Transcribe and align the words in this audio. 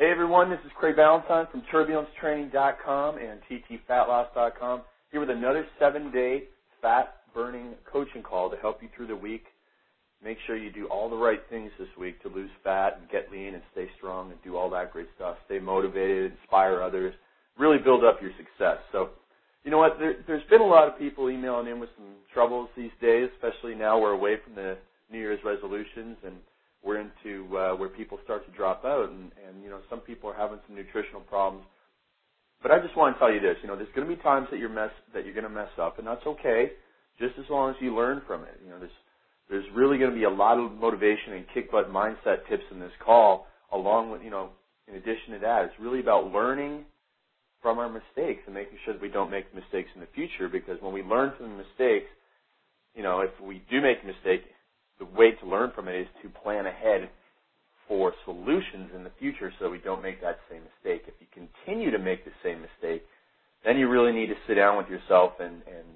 Hey 0.00 0.10
everyone, 0.10 0.48
this 0.48 0.58
is 0.64 0.72
Craig 0.78 0.96
Ballantyne 0.96 1.46
from 1.52 1.60
TurbulenceTraining.com 1.70 3.18
and 3.18 3.38
TTFatLoss.com 3.50 4.80
here 5.12 5.20
with 5.20 5.28
another 5.28 5.66
seven-day 5.78 6.44
fat 6.80 7.16
burning 7.34 7.74
coaching 7.84 8.22
call 8.22 8.48
to 8.48 8.56
help 8.56 8.82
you 8.82 8.88
through 8.96 9.08
the 9.08 9.14
week. 9.14 9.44
Make 10.24 10.38
sure 10.46 10.56
you 10.56 10.72
do 10.72 10.86
all 10.86 11.10
the 11.10 11.16
right 11.16 11.40
things 11.50 11.70
this 11.78 11.90
week 11.98 12.18
to 12.22 12.30
lose 12.30 12.48
fat 12.64 12.96
and 12.98 13.10
get 13.10 13.30
lean 13.30 13.52
and 13.52 13.62
stay 13.72 13.88
strong 13.98 14.30
and 14.30 14.42
do 14.42 14.56
all 14.56 14.70
that 14.70 14.90
great 14.90 15.08
stuff. 15.16 15.36
Stay 15.44 15.58
motivated, 15.58 16.32
inspire 16.32 16.82
others, 16.82 17.12
really 17.58 17.76
build 17.76 18.02
up 18.02 18.22
your 18.22 18.32
success. 18.38 18.78
So, 18.92 19.10
you 19.64 19.70
know 19.70 19.76
what? 19.76 19.98
There, 19.98 20.14
there's 20.26 20.48
been 20.48 20.62
a 20.62 20.66
lot 20.66 20.88
of 20.88 20.98
people 20.98 21.28
emailing 21.28 21.66
in 21.66 21.78
with 21.78 21.90
some 21.98 22.06
troubles 22.32 22.70
these 22.74 22.90
days, 23.02 23.28
especially 23.34 23.74
now 23.74 24.00
we're 24.00 24.12
away 24.12 24.36
from 24.42 24.54
the 24.54 24.78
New 25.12 25.18
Year's 25.18 25.40
resolutions 25.44 26.16
and 26.24 26.36
we're 26.82 27.00
into 27.00 27.44
uh, 27.56 27.76
where 27.76 27.88
people 27.88 28.18
start 28.24 28.44
to 28.46 28.52
drop 28.56 28.84
out, 28.84 29.10
and, 29.10 29.30
and 29.46 29.62
you 29.62 29.70
know 29.70 29.80
some 29.90 30.00
people 30.00 30.30
are 30.30 30.36
having 30.36 30.58
some 30.66 30.76
nutritional 30.76 31.20
problems. 31.20 31.64
But 32.62 32.72
I 32.72 32.78
just 32.78 32.96
want 32.96 33.14
to 33.14 33.18
tell 33.18 33.32
you 33.32 33.40
this: 33.40 33.56
you 33.62 33.68
know, 33.68 33.76
there's 33.76 33.92
going 33.94 34.08
to 34.08 34.14
be 34.14 34.20
times 34.22 34.48
that 34.50 34.58
you're 34.58 34.68
mess 34.72 34.90
that 35.14 35.24
you're 35.24 35.34
going 35.34 35.44
to 35.44 35.50
mess 35.50 35.70
up, 35.80 35.98
and 35.98 36.06
that's 36.06 36.24
okay, 36.26 36.72
just 37.18 37.34
as 37.38 37.44
long 37.50 37.70
as 37.70 37.76
you 37.80 37.94
learn 37.94 38.22
from 38.26 38.42
it. 38.42 38.60
You 38.64 38.70
know, 38.70 38.78
there's 38.78 38.98
there's 39.50 39.66
really 39.74 39.98
going 39.98 40.10
to 40.10 40.16
be 40.16 40.24
a 40.24 40.30
lot 40.30 40.58
of 40.58 40.72
motivation 40.72 41.34
and 41.34 41.44
kick 41.52 41.70
butt 41.70 41.90
mindset 41.90 42.48
tips 42.48 42.64
in 42.70 42.80
this 42.80 42.92
call, 43.04 43.46
along 43.72 44.10
with 44.10 44.22
you 44.22 44.30
know, 44.30 44.50
in 44.88 44.94
addition 44.94 45.34
to 45.34 45.38
that, 45.40 45.64
it's 45.64 45.80
really 45.80 46.00
about 46.00 46.32
learning 46.32 46.84
from 47.62 47.78
our 47.78 47.88
mistakes 47.88 48.40
and 48.46 48.54
making 48.54 48.78
sure 48.84 48.94
that 48.94 49.02
we 49.02 49.08
don't 49.08 49.30
make 49.30 49.54
mistakes 49.54 49.90
in 49.94 50.00
the 50.00 50.08
future. 50.14 50.48
Because 50.48 50.80
when 50.80 50.94
we 50.94 51.02
learn 51.02 51.32
from 51.36 51.50
the 51.50 51.56
mistakes, 51.56 52.08
you 52.94 53.02
know, 53.02 53.20
if 53.20 53.30
we 53.40 53.62
do 53.70 53.80
make 53.80 53.98
a 54.02 54.06
mistake, 54.06 54.48
the 55.00 55.08
way 55.18 55.32
to 55.32 55.46
learn 55.48 55.72
from 55.74 55.88
it 55.88 55.96
is 55.96 56.06
to 56.22 56.28
plan 56.28 56.66
ahead 56.66 57.08
for 57.88 58.12
solutions 58.24 58.92
in 58.94 59.02
the 59.02 59.10
future 59.18 59.50
so 59.58 59.68
we 59.68 59.78
don't 59.78 60.02
make 60.02 60.20
that 60.22 60.38
same 60.48 60.62
mistake. 60.62 61.08
If 61.08 61.14
you 61.18 61.26
continue 61.34 61.90
to 61.90 61.98
make 61.98 62.24
the 62.24 62.36
same 62.44 62.62
mistake, 62.62 63.02
then 63.64 63.78
you 63.78 63.88
really 63.88 64.12
need 64.12 64.28
to 64.28 64.38
sit 64.46 64.54
down 64.54 64.76
with 64.76 64.86
yourself 64.86 65.32
and, 65.40 65.64
and 65.66 65.88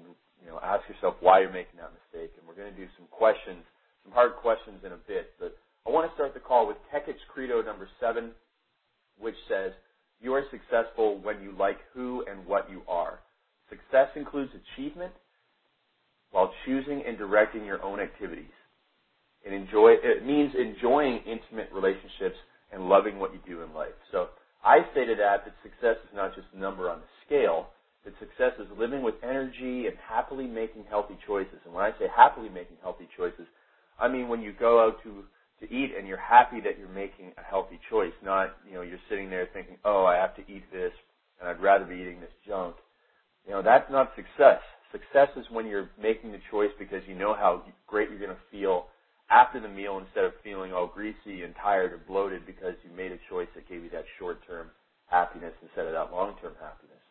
you 0.43 0.49
know 0.49 0.59
ask 0.61 0.83
yourself 0.89 1.15
why 1.21 1.39
you're 1.39 1.53
making 1.53 1.79
that 1.79 1.93
mistake. 1.93 2.33
And 2.35 2.43
we're 2.43 2.57
going 2.57 2.73
to 2.73 2.77
do 2.77 2.89
some 2.97 3.07
questions, 3.07 3.63
some 4.03 4.11
hard 4.11 4.35
questions 4.41 4.81
in 4.83 4.91
a 4.91 4.99
bit. 5.07 5.31
But 5.39 5.55
I 5.87 5.91
want 5.91 6.09
to 6.09 6.13
start 6.17 6.33
the 6.33 6.41
call 6.41 6.67
with 6.67 6.77
Tekich 6.91 7.21
Credo 7.31 7.61
number 7.61 7.87
seven, 8.01 8.31
which 9.17 9.37
says, 9.47 9.71
"You 10.19 10.33
are 10.33 10.43
successful 10.51 11.21
when 11.21 11.41
you 11.41 11.53
like 11.57 11.77
who 11.93 12.25
and 12.29 12.45
what 12.45 12.69
you 12.69 12.81
are. 12.89 13.19
Success 13.69 14.09
includes 14.15 14.51
achievement 14.51 15.13
while 16.31 16.51
choosing 16.65 17.03
and 17.07 17.17
directing 17.17 17.65
your 17.65 17.81
own 17.81 18.01
activities. 18.01 18.51
It 19.45 19.53
enjoy 19.53 19.93
it 20.01 20.25
means 20.25 20.53
enjoying 20.57 21.21
intimate 21.25 21.69
relationships 21.71 22.35
and 22.73 22.89
loving 22.89 23.19
what 23.19 23.31
you 23.31 23.39
do 23.45 23.61
in 23.61 23.73
life. 23.73 23.93
So 24.11 24.29
I 24.63 24.79
say 24.95 25.05
to 25.05 25.15
that 25.15 25.45
that 25.45 25.53
success 25.61 25.97
is 26.03 26.15
not 26.15 26.33
just 26.33 26.47
a 26.55 26.59
number 26.59 26.89
on 26.89 26.99
the 26.99 27.11
scale, 27.25 27.69
that 28.03 28.13
success 28.17 28.57
is 28.59 28.65
living 28.77 29.03
with 29.03 29.13
energy 29.23 29.85
and 29.85 29.95
happily 30.01 30.47
making 30.47 30.85
healthy 30.89 31.17
choices. 31.27 31.61
And 31.63 31.73
when 31.73 31.85
I 31.85 31.91
say 31.99 32.05
happily 32.09 32.49
making 32.49 32.77
healthy 32.81 33.07
choices, 33.15 33.45
I 33.99 34.07
mean 34.07 34.27
when 34.27 34.41
you 34.41 34.51
go 34.51 34.83
out 34.83 34.97
to 35.03 35.23
to 35.61 35.71
eat 35.71 35.93
and 35.97 36.07
you're 36.07 36.17
happy 36.17 36.59
that 36.61 36.77
you're 36.77 36.89
making 36.89 37.31
a 37.37 37.43
healthy 37.43 37.79
choice, 37.89 38.11
not, 38.21 38.57
you 38.67 38.73
know, 38.73 38.81
you're 38.81 38.99
sitting 39.09 39.29
there 39.29 39.47
thinking, 39.53 39.77
"Oh, 39.85 40.05
I 40.05 40.15
have 40.15 40.35
to 40.35 40.51
eat 40.51 40.69
this 40.71 40.91
and 41.39 41.47
I'd 41.47 41.61
rather 41.61 41.85
be 41.85 41.95
eating 41.95 42.19
this 42.19 42.33
junk." 42.45 42.75
You 43.45 43.53
know, 43.53 43.61
that's 43.61 43.89
not 43.91 44.11
success. 44.15 44.61
Success 44.91 45.29
is 45.37 45.45
when 45.51 45.67
you're 45.67 45.91
making 46.01 46.31
the 46.31 46.41
choice 46.49 46.71
because 46.79 47.03
you 47.07 47.13
know 47.13 47.35
how 47.35 47.63
great 47.85 48.09
you're 48.09 48.19
going 48.19 48.35
to 48.35 48.49
feel 48.51 48.87
after 49.29 49.59
the 49.59 49.67
meal 49.67 49.97
instead 49.97 50.23
of 50.23 50.33
feeling 50.43 50.73
all 50.73 50.87
greasy 50.87 51.43
and 51.43 51.55
tired 51.61 51.93
or 51.93 51.97
bloated 51.97 52.45
because 52.45 52.73
you 52.83 52.95
made 52.95 53.11
a 53.11 53.19
choice 53.29 53.47
that 53.55 53.67
gave 53.67 53.83
you 53.83 53.89
that 53.89 54.05
short-term 54.19 54.67
happiness 55.07 55.53
instead 55.61 55.85
of 55.85 55.93
that 55.93 56.11
long-term 56.11 56.53
happiness. 56.61 57.01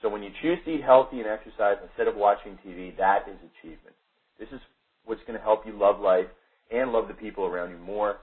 So 0.00 0.08
when 0.08 0.22
you 0.22 0.30
choose 0.42 0.58
to 0.64 0.74
eat 0.74 0.82
healthy 0.82 1.20
and 1.20 1.28
exercise 1.28 1.76
instead 1.82 2.08
of 2.08 2.16
watching 2.16 2.58
TV, 2.66 2.96
that 2.96 3.28
is 3.28 3.36
achievement. 3.56 3.96
This 4.38 4.48
is 4.52 4.60
what's 5.04 5.22
going 5.26 5.38
to 5.38 5.44
help 5.44 5.66
you 5.66 5.72
love 5.76 6.00
life 6.00 6.26
and 6.70 6.92
love 6.92 7.08
the 7.08 7.14
people 7.14 7.44
around 7.44 7.70
you 7.70 7.78
more. 7.78 8.18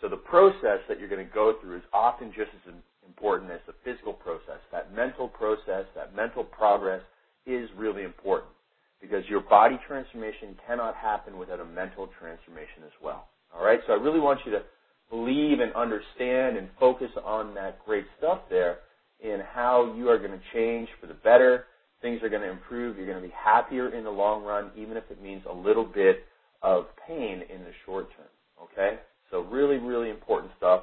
So 0.00 0.08
the 0.08 0.16
process 0.16 0.80
that 0.88 1.00
you're 1.00 1.08
going 1.08 1.26
to 1.26 1.34
go 1.34 1.54
through 1.60 1.78
is 1.78 1.82
often 1.92 2.28
just 2.28 2.50
as 2.66 2.74
important 3.06 3.50
as 3.50 3.60
the 3.66 3.74
physical 3.84 4.12
process. 4.12 4.60
That 4.72 4.94
mental 4.94 5.28
process, 5.28 5.86
that 5.96 6.14
mental 6.14 6.44
progress 6.44 7.02
is 7.46 7.68
really 7.76 8.04
important 8.04 8.52
because 9.00 9.24
your 9.28 9.40
body 9.40 9.78
transformation 9.86 10.56
cannot 10.66 10.94
happen 10.96 11.38
without 11.38 11.60
a 11.60 11.64
mental 11.64 12.08
transformation 12.18 12.82
as 12.84 12.92
well. 13.02 13.28
All 13.54 13.64
right? 13.64 13.80
So 13.86 13.92
I 13.92 13.96
really 13.96 14.20
want 14.20 14.40
you 14.44 14.52
to 14.52 14.62
believe 15.10 15.60
and 15.60 15.72
understand 15.74 16.56
and 16.56 16.68
focus 16.78 17.10
on 17.24 17.54
that 17.54 17.84
great 17.84 18.04
stuff 18.18 18.40
there 18.50 18.78
in 19.20 19.40
how 19.52 19.94
you 19.96 20.08
are 20.08 20.18
going 20.18 20.32
to 20.32 20.40
change 20.52 20.88
for 21.00 21.06
the 21.06 21.14
better. 21.14 21.64
Things 22.02 22.22
are 22.22 22.28
going 22.28 22.42
to 22.42 22.50
improve. 22.50 22.96
You're 22.96 23.06
going 23.06 23.20
to 23.20 23.26
be 23.26 23.34
happier 23.34 23.94
in 23.94 24.04
the 24.04 24.10
long 24.10 24.44
run, 24.44 24.70
even 24.76 24.96
if 24.96 25.04
it 25.10 25.22
means 25.22 25.42
a 25.50 25.54
little 25.54 25.84
bit 25.84 26.24
of 26.62 26.86
pain 27.06 27.42
in 27.52 27.64
the 27.64 27.72
short 27.86 28.08
term. 28.16 28.26
Okay? 28.62 28.98
So 29.30 29.40
really, 29.40 29.78
really 29.78 30.10
important 30.10 30.52
stuff. 30.56 30.82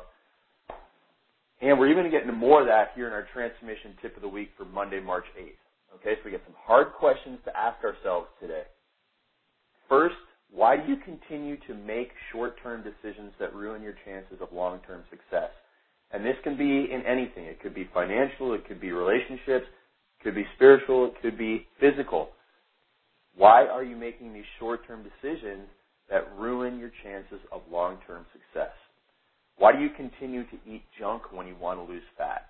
And 1.61 1.79
we're 1.79 1.89
even 1.89 2.03
going 2.03 2.11
to 2.11 2.21
into 2.21 2.33
more 2.33 2.61
of 2.61 2.67
that 2.67 2.89
here 2.95 3.07
in 3.07 3.13
our 3.13 3.27
transformation 3.33 3.93
tip 4.01 4.15
of 4.15 4.21
the 4.21 4.27
week 4.27 4.49
for 4.57 4.65
Monday, 4.65 4.99
March 4.99 5.25
8th. 5.39 5.64
Okay, 5.95 6.15
so 6.15 6.21
we 6.25 6.31
get 6.31 6.43
some 6.45 6.55
hard 6.57 6.93
questions 6.93 7.39
to 7.45 7.57
ask 7.57 7.83
ourselves 7.83 8.27
today. 8.41 8.63
First, 9.87 10.15
why 10.51 10.77
do 10.77 10.91
you 10.91 10.97
continue 10.97 11.57
to 11.67 11.73
make 11.73 12.09
short-term 12.31 12.83
decisions 12.83 13.33
that 13.39 13.53
ruin 13.55 13.81
your 13.81 13.95
chances 14.05 14.37
of 14.41 14.49
long-term 14.53 15.03
success? 15.09 15.49
And 16.11 16.23
this 16.23 16.35
can 16.43 16.57
be 16.57 16.91
in 16.91 17.03
anything. 17.05 17.45
It 17.45 17.61
could 17.61 17.73
be 17.73 17.89
financial, 17.93 18.53
it 18.53 18.67
could 18.67 18.79
be 18.79 18.91
relationships, 18.91 19.65
it 19.65 20.23
could 20.23 20.35
be 20.35 20.45
spiritual, 20.55 21.07
it 21.07 21.13
could 21.21 21.37
be 21.37 21.67
physical. 21.79 22.29
Why 23.35 23.65
are 23.65 23.83
you 23.83 23.95
making 23.95 24.33
these 24.33 24.45
short-term 24.59 25.03
decisions 25.03 25.67
that 26.09 26.31
ruin 26.37 26.77
your 26.79 26.91
chances 27.03 27.39
of 27.51 27.61
long-term 27.71 28.25
success? 28.31 28.73
Why 29.57 29.71
do 29.71 29.79
you 29.79 29.89
continue 29.95 30.43
to 30.43 30.55
eat 30.67 30.83
junk 30.99 31.31
when 31.31 31.47
you 31.47 31.55
want 31.59 31.79
to 31.79 31.91
lose 31.91 32.03
fat? 32.17 32.47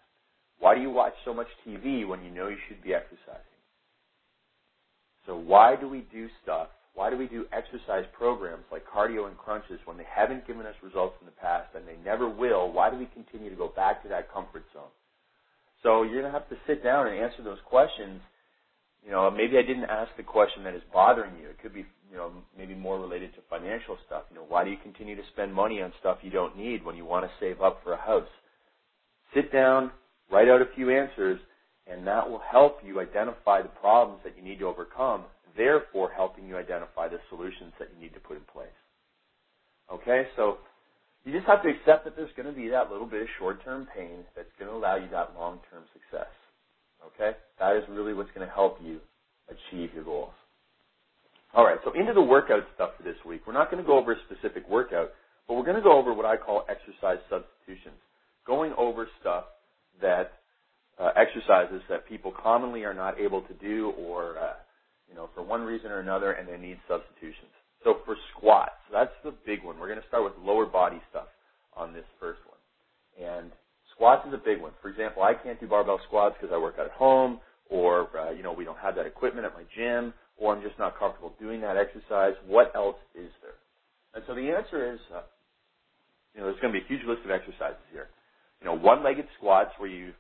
Why 0.60 0.76
do 0.76 0.82
you 0.82 0.90
watch 0.90 1.14
so 1.24 1.34
much 1.34 1.48
TV 1.68 2.08
when 2.08 2.24
you 2.24 2.32
know 2.32 2.48
you 2.48 2.58
should 2.68 2.82
be 2.84 2.94
exercising? 2.94 3.56
So 5.26 5.36
why 5.36 5.76
do 5.76 5.90
we 5.90 6.06
do 6.12 6.28
stuff? 6.44 6.70
Why 6.94 7.10
do 7.10 7.18
we 7.18 7.28
do 7.28 7.46
exercise 7.52 8.06
programs 8.18 8.64
like 8.72 8.86
cardio 8.88 9.28
and 9.28 9.38
crunches 9.38 9.80
when 9.86 9.98
they 9.98 10.08
haven't 10.10 10.48
given 10.48 10.66
us 10.66 10.76
results 10.82 11.18
in 11.20 11.26
the 11.26 11.34
past 11.34 11.76
and 11.76 11.86
they 11.86 11.98
never 12.06 12.30
will? 12.30 12.72
Why 12.72 12.90
do 12.90 12.98
we 12.98 13.08
continue 13.08 13.50
to 13.50 13.56
go 13.56 13.68
back 13.76 14.02
to 14.04 14.10
that 14.10 14.32
comfort 14.32 14.64
zone? 14.74 14.94
So 15.84 16.04
you're 16.04 16.22
going 16.22 16.32
to 16.32 16.40
have 16.40 16.50
to 16.50 16.56
sit 16.66 16.84
down 16.84 17.08
and 17.08 17.20
answer 17.20 17.44
those 17.44 17.60
questions. 17.66 18.22
You 19.06 19.12
know, 19.12 19.30
maybe 19.30 19.58
I 19.58 19.62
didn't 19.62 19.86
ask 19.86 20.10
the 20.16 20.24
question 20.24 20.64
that 20.64 20.74
is 20.74 20.82
bothering 20.92 21.38
you. 21.40 21.50
It 21.50 21.62
could 21.62 21.74
be, 21.74 21.86
you 22.10 22.18
know, 22.18 22.32
maybe 22.58 22.74
more 22.74 23.00
related 23.00 23.36
to 23.36 23.42
financial 23.50 23.98
stuff. 24.08 24.24
You 24.32 24.38
know, 24.38 24.46
why 24.48 24.64
do 24.64 24.72
you 24.72 24.78
continue 24.82 25.16
to 25.16 25.22
spend 25.34 25.54
money 25.54 25.82
on 25.82 25.92
stuff 26.00 26.20
you 26.22 26.32
don't 26.32 26.58
need 26.58 26.84
when 26.84 26.96
you 26.96 27.06
want 27.06 27.26
to 27.26 27.32
save 27.40 27.62
up 27.62 27.82
for 27.84 27.94
a 27.94 28.02
house? 28.02 28.28
Sit 29.36 29.52
down, 29.52 29.92
Write 30.32 30.50
out 30.50 30.62
a 30.62 30.76
few 30.76 30.90
answers, 30.90 31.40
and 31.88 32.06
that 32.08 32.30
will 32.30 32.42
help 32.52 32.80
you 32.86 33.00
identify 33.00 33.62
the 33.62 33.70
problems 33.70 34.22
that 34.24 34.36
you 34.38 34.44
need 34.44 34.60
to 34.60 34.68
overcome, 34.68 35.24
therefore 35.56 36.12
helping 36.16 36.48
you 36.48 36.58
identify 36.58 37.08
the 37.08 37.20
solutions 37.30 37.74
that 37.80 37.90
you 37.94 38.02
need 38.02 38.14
to 38.14 38.20
put 38.20 38.38
in 38.38 38.44
place. 38.52 38.68
Okay, 39.92 40.28
so 40.36 40.58
you 41.24 41.32
just 41.32 41.46
have 41.46 41.62
to 41.64 41.70
accept 41.70 42.06
that 42.06 42.16
there's 42.16 42.34
going 42.36 42.48
to 42.48 42.54
be 42.54 42.70
that 42.70 42.92
little 42.92 43.06
bit 43.06 43.22
of 43.22 43.28
short-term 43.38 43.88
pain 43.96 44.26
that's 44.36 44.50
going 44.58 44.70
to 44.70 44.76
allow 44.76 44.96
you 44.96 45.08
that 45.12 45.34
long-term 45.38 45.84
success. 45.94 46.32
Okay, 47.06 47.38
that 47.60 47.76
is 47.76 47.84
really 47.90 48.14
what's 48.14 48.32
going 48.34 48.48
to 48.48 48.54
help 48.54 48.80
you 48.84 49.00
achieve 49.48 49.94
your 49.94 50.04
goals. 50.04 50.34
All 51.54 51.64
right, 51.64 51.78
so 51.86 51.94
into 51.94 52.14
the 52.14 52.22
workout 52.22 52.64
stuff 52.74 52.92
for 52.98 53.04
this 53.04 53.16
week. 53.26 53.42
We're 53.46 53.54
not 53.54 53.72
going 53.72 53.82
to 53.82 53.88
go 53.88 53.98
over 53.98 54.14
a 54.14 54.18
specific 54.26 54.68
workout, 54.68 55.12
but 55.48 55.54
we're 55.54 55.64
going 55.64 55.78
to 55.78 55.84
go 55.84 55.98
over 55.98 56.14
what 56.14 56.26
I 56.26 56.36
call 56.36 56.66
exercise 56.68 57.20
substitutions. 57.30 57.96
Going 58.46 58.74
over 58.78 59.08
stuff 59.22 59.46
that 60.02 60.34
uh, 61.00 61.10
exercises 61.16 61.82
that 61.90 62.08
people 62.08 62.32
commonly 62.32 62.84
are 62.84 62.94
not 62.94 63.20
able 63.20 63.42
to 63.42 63.54
do 63.56 63.92
or, 63.98 64.38
uh, 64.38 64.54
you 65.10 65.16
know, 65.16 65.30
for 65.36 65.44
one 65.44 65.62
reason 65.62 65.92
or 65.92 66.00
another 66.00 66.34
and 66.34 66.48
they 66.48 66.58
need 66.58 66.80
substitutions. 66.88 67.52
So 67.84 67.98
for 68.06 68.16
squats, 68.36 68.80
that's 68.92 69.14
the 69.24 69.34
big 69.46 69.64
one. 69.64 69.78
We're 69.80 69.88
going 69.88 70.02
to 70.02 70.08
start 70.08 70.24
with 70.24 70.34
lower 70.42 70.66
body 70.66 71.02
stuff 71.10 71.28
on 71.76 71.94
this 71.94 72.06
first 72.20 72.40
one. 72.48 73.28
And 73.28 73.52
squats 73.94 74.26
is 74.28 74.34
a 74.34 74.42
big 74.44 74.62
one. 74.62 74.72
For 74.82 74.90
example, 74.90 75.24
I 75.24 75.34
can't 75.34 75.60
do 75.60 75.68
barbell 75.68 76.00
squats 76.08 76.36
because 76.40 76.54
I 76.54 76.58
work 76.58 76.76
out 76.80 76.86
at 76.86 76.94
home 76.94 77.40
or, 77.70 78.08
uh, 78.18 78.32
you 78.32 78.44
know, 78.44 78.54
we 78.54 78.64
don't 78.64 78.80
have 78.80 78.96
that 78.96 79.06
equipment 79.06 79.46
at 79.46 79.54
my 79.54 79.64
gym 79.76 80.14
or 80.38 80.56
I'm 80.56 80.64
just 80.64 80.80
not 80.80 80.98
comfortable 80.98 81.34
doing 81.40 81.62
that 81.62 81.78
exercise. 81.78 82.34
What 82.48 82.72
else 82.76 82.98
is 83.14 83.30
there? 83.42 83.60
And 84.14 84.24
so 84.28 84.34
the 84.34 84.50
answer 84.50 84.94
is, 84.94 85.00
uh, 85.14 85.22
you 86.34 86.42
know, 86.42 86.48
there's 86.48 86.60
going 86.62 86.74
to 86.74 86.80
be 86.80 86.84
a 86.84 86.88
huge 86.88 87.06
list 87.06 87.24
of 87.26 87.32
exercises 87.32 87.84
here 87.92 88.08
you 88.62 88.68
know, 88.68 88.76
one-legged 88.76 89.28
squats 89.38 89.72
where 89.78 89.90
you, 89.90 90.14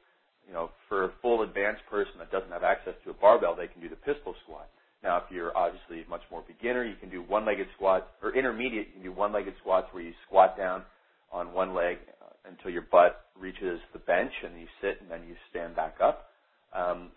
you 0.47 0.53
know, 0.53 0.69
for 0.87 1.05
a 1.05 1.11
full 1.21 1.41
advanced 1.41 1.81
person 1.89 2.13
that 2.19 2.31
doesn't 2.31 2.51
have 2.51 2.63
access 2.63 2.93
to 3.03 3.11
a 3.11 3.13
barbell, 3.13 3.55
they 3.55 3.67
can 3.67 3.81
do 3.81 3.89
the 3.89 3.95
pistol 3.95 4.35
squat. 4.43 4.69
Now, 5.03 5.17
if 5.17 5.23
you're 5.29 5.55
obviously 5.55 6.03
much 6.09 6.21
more 6.31 6.43
beginner, 6.47 6.83
you 6.83 6.95
can 6.95 7.09
do 7.09 7.21
one-legged 7.21 7.67
squats, 7.75 8.05
or 8.23 8.35
intermediate, 8.35 8.87
you 8.87 8.93
can 8.93 9.03
do 9.03 9.11
one-legged 9.11 9.53
squats 9.61 9.87
where 9.91 10.03
you 10.03 10.13
squat 10.27 10.57
down 10.57 10.83
on 11.31 11.53
one 11.53 11.73
leg, 11.73 11.97
uh, 12.21 12.49
until 12.49 12.71
your 12.71 12.83
butt 12.91 13.25
reaches 13.39 13.79
the 13.93 13.99
bench 13.99 14.31
and 14.43 14.59
you 14.59 14.67
sit 14.81 15.01
and 15.01 15.09
then 15.09 15.21
you 15.27 15.35
stand 15.49 15.75
back 15.75 15.95
up. 16.01 16.29
Um, 16.73 17.09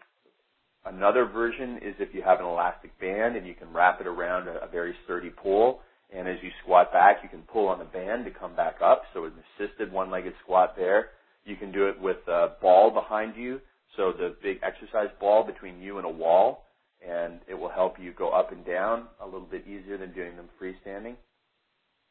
another 0.84 1.24
version 1.24 1.78
is 1.78 1.94
if 1.98 2.14
you 2.14 2.22
have 2.22 2.40
an 2.40 2.46
elastic 2.46 2.98
band 3.00 3.36
and 3.36 3.46
you 3.46 3.54
can 3.54 3.72
wrap 3.72 4.00
it 4.00 4.06
around 4.06 4.48
a, 4.48 4.64
a 4.64 4.68
very 4.68 4.94
sturdy 5.04 5.30
pole 5.30 5.80
and 6.10 6.26
as 6.26 6.36
you 6.42 6.50
squat 6.62 6.92
back, 6.92 7.18
you 7.22 7.28
can 7.28 7.42
pull 7.42 7.68
on 7.68 7.78
the 7.78 7.84
band 7.84 8.24
to 8.24 8.30
come 8.30 8.56
back 8.56 8.76
up. 8.82 9.02
So 9.12 9.24
an 9.24 9.32
assisted 9.58 9.92
one-legged 9.92 10.32
squat 10.42 10.74
there. 10.76 11.10
You 11.44 11.56
can 11.56 11.70
do 11.70 11.88
it 11.88 12.00
with 12.00 12.16
a 12.26 12.52
ball 12.60 12.90
behind 12.90 13.36
you. 13.36 13.60
So 13.96 14.12
the 14.12 14.34
big 14.42 14.60
exercise 14.62 15.10
ball 15.20 15.44
between 15.44 15.80
you 15.80 15.98
and 15.98 16.06
a 16.06 16.10
wall. 16.10 16.64
And 17.06 17.40
it 17.46 17.54
will 17.54 17.68
help 17.68 17.96
you 18.00 18.12
go 18.12 18.30
up 18.30 18.52
and 18.52 18.64
down 18.64 19.04
a 19.20 19.26
little 19.26 19.46
bit 19.46 19.66
easier 19.66 19.98
than 19.98 20.12
doing 20.12 20.34
them 20.36 20.48
freestanding. 20.60 21.14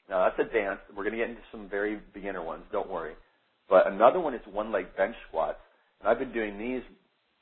Now 0.09 0.29
that's 0.29 0.47
advanced. 0.47 0.83
We're 0.95 1.03
going 1.03 1.17
to 1.17 1.17
get 1.17 1.29
into 1.29 1.41
some 1.51 1.67
very 1.67 1.99
beginner 2.13 2.43
ones. 2.43 2.63
Don't 2.71 2.89
worry. 2.89 3.13
But 3.67 3.87
another 3.87 4.19
one 4.19 4.33
is 4.33 4.41
one-leg 4.49 4.95
bench 4.95 5.15
squats. 5.27 5.59
And 5.99 6.07
I've 6.07 6.19
been 6.19 6.31
doing 6.31 6.57
these, 6.57 6.83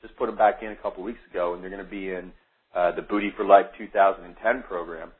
just 0.02 0.16
put 0.16 0.26
them 0.26 0.36
back 0.36 0.62
in 0.62 0.72
a 0.72 0.76
couple 0.76 1.04
weeks 1.04 1.20
ago, 1.30 1.54
and 1.54 1.62
they're 1.62 1.70
going 1.70 1.84
to 1.84 1.90
be 1.90 2.10
in 2.10 2.32
uh, 2.74 2.92
the 2.96 3.02
Booty 3.02 3.30
for 3.36 3.44
Life 3.44 3.66
2010 3.78 4.64
program. 4.66 5.12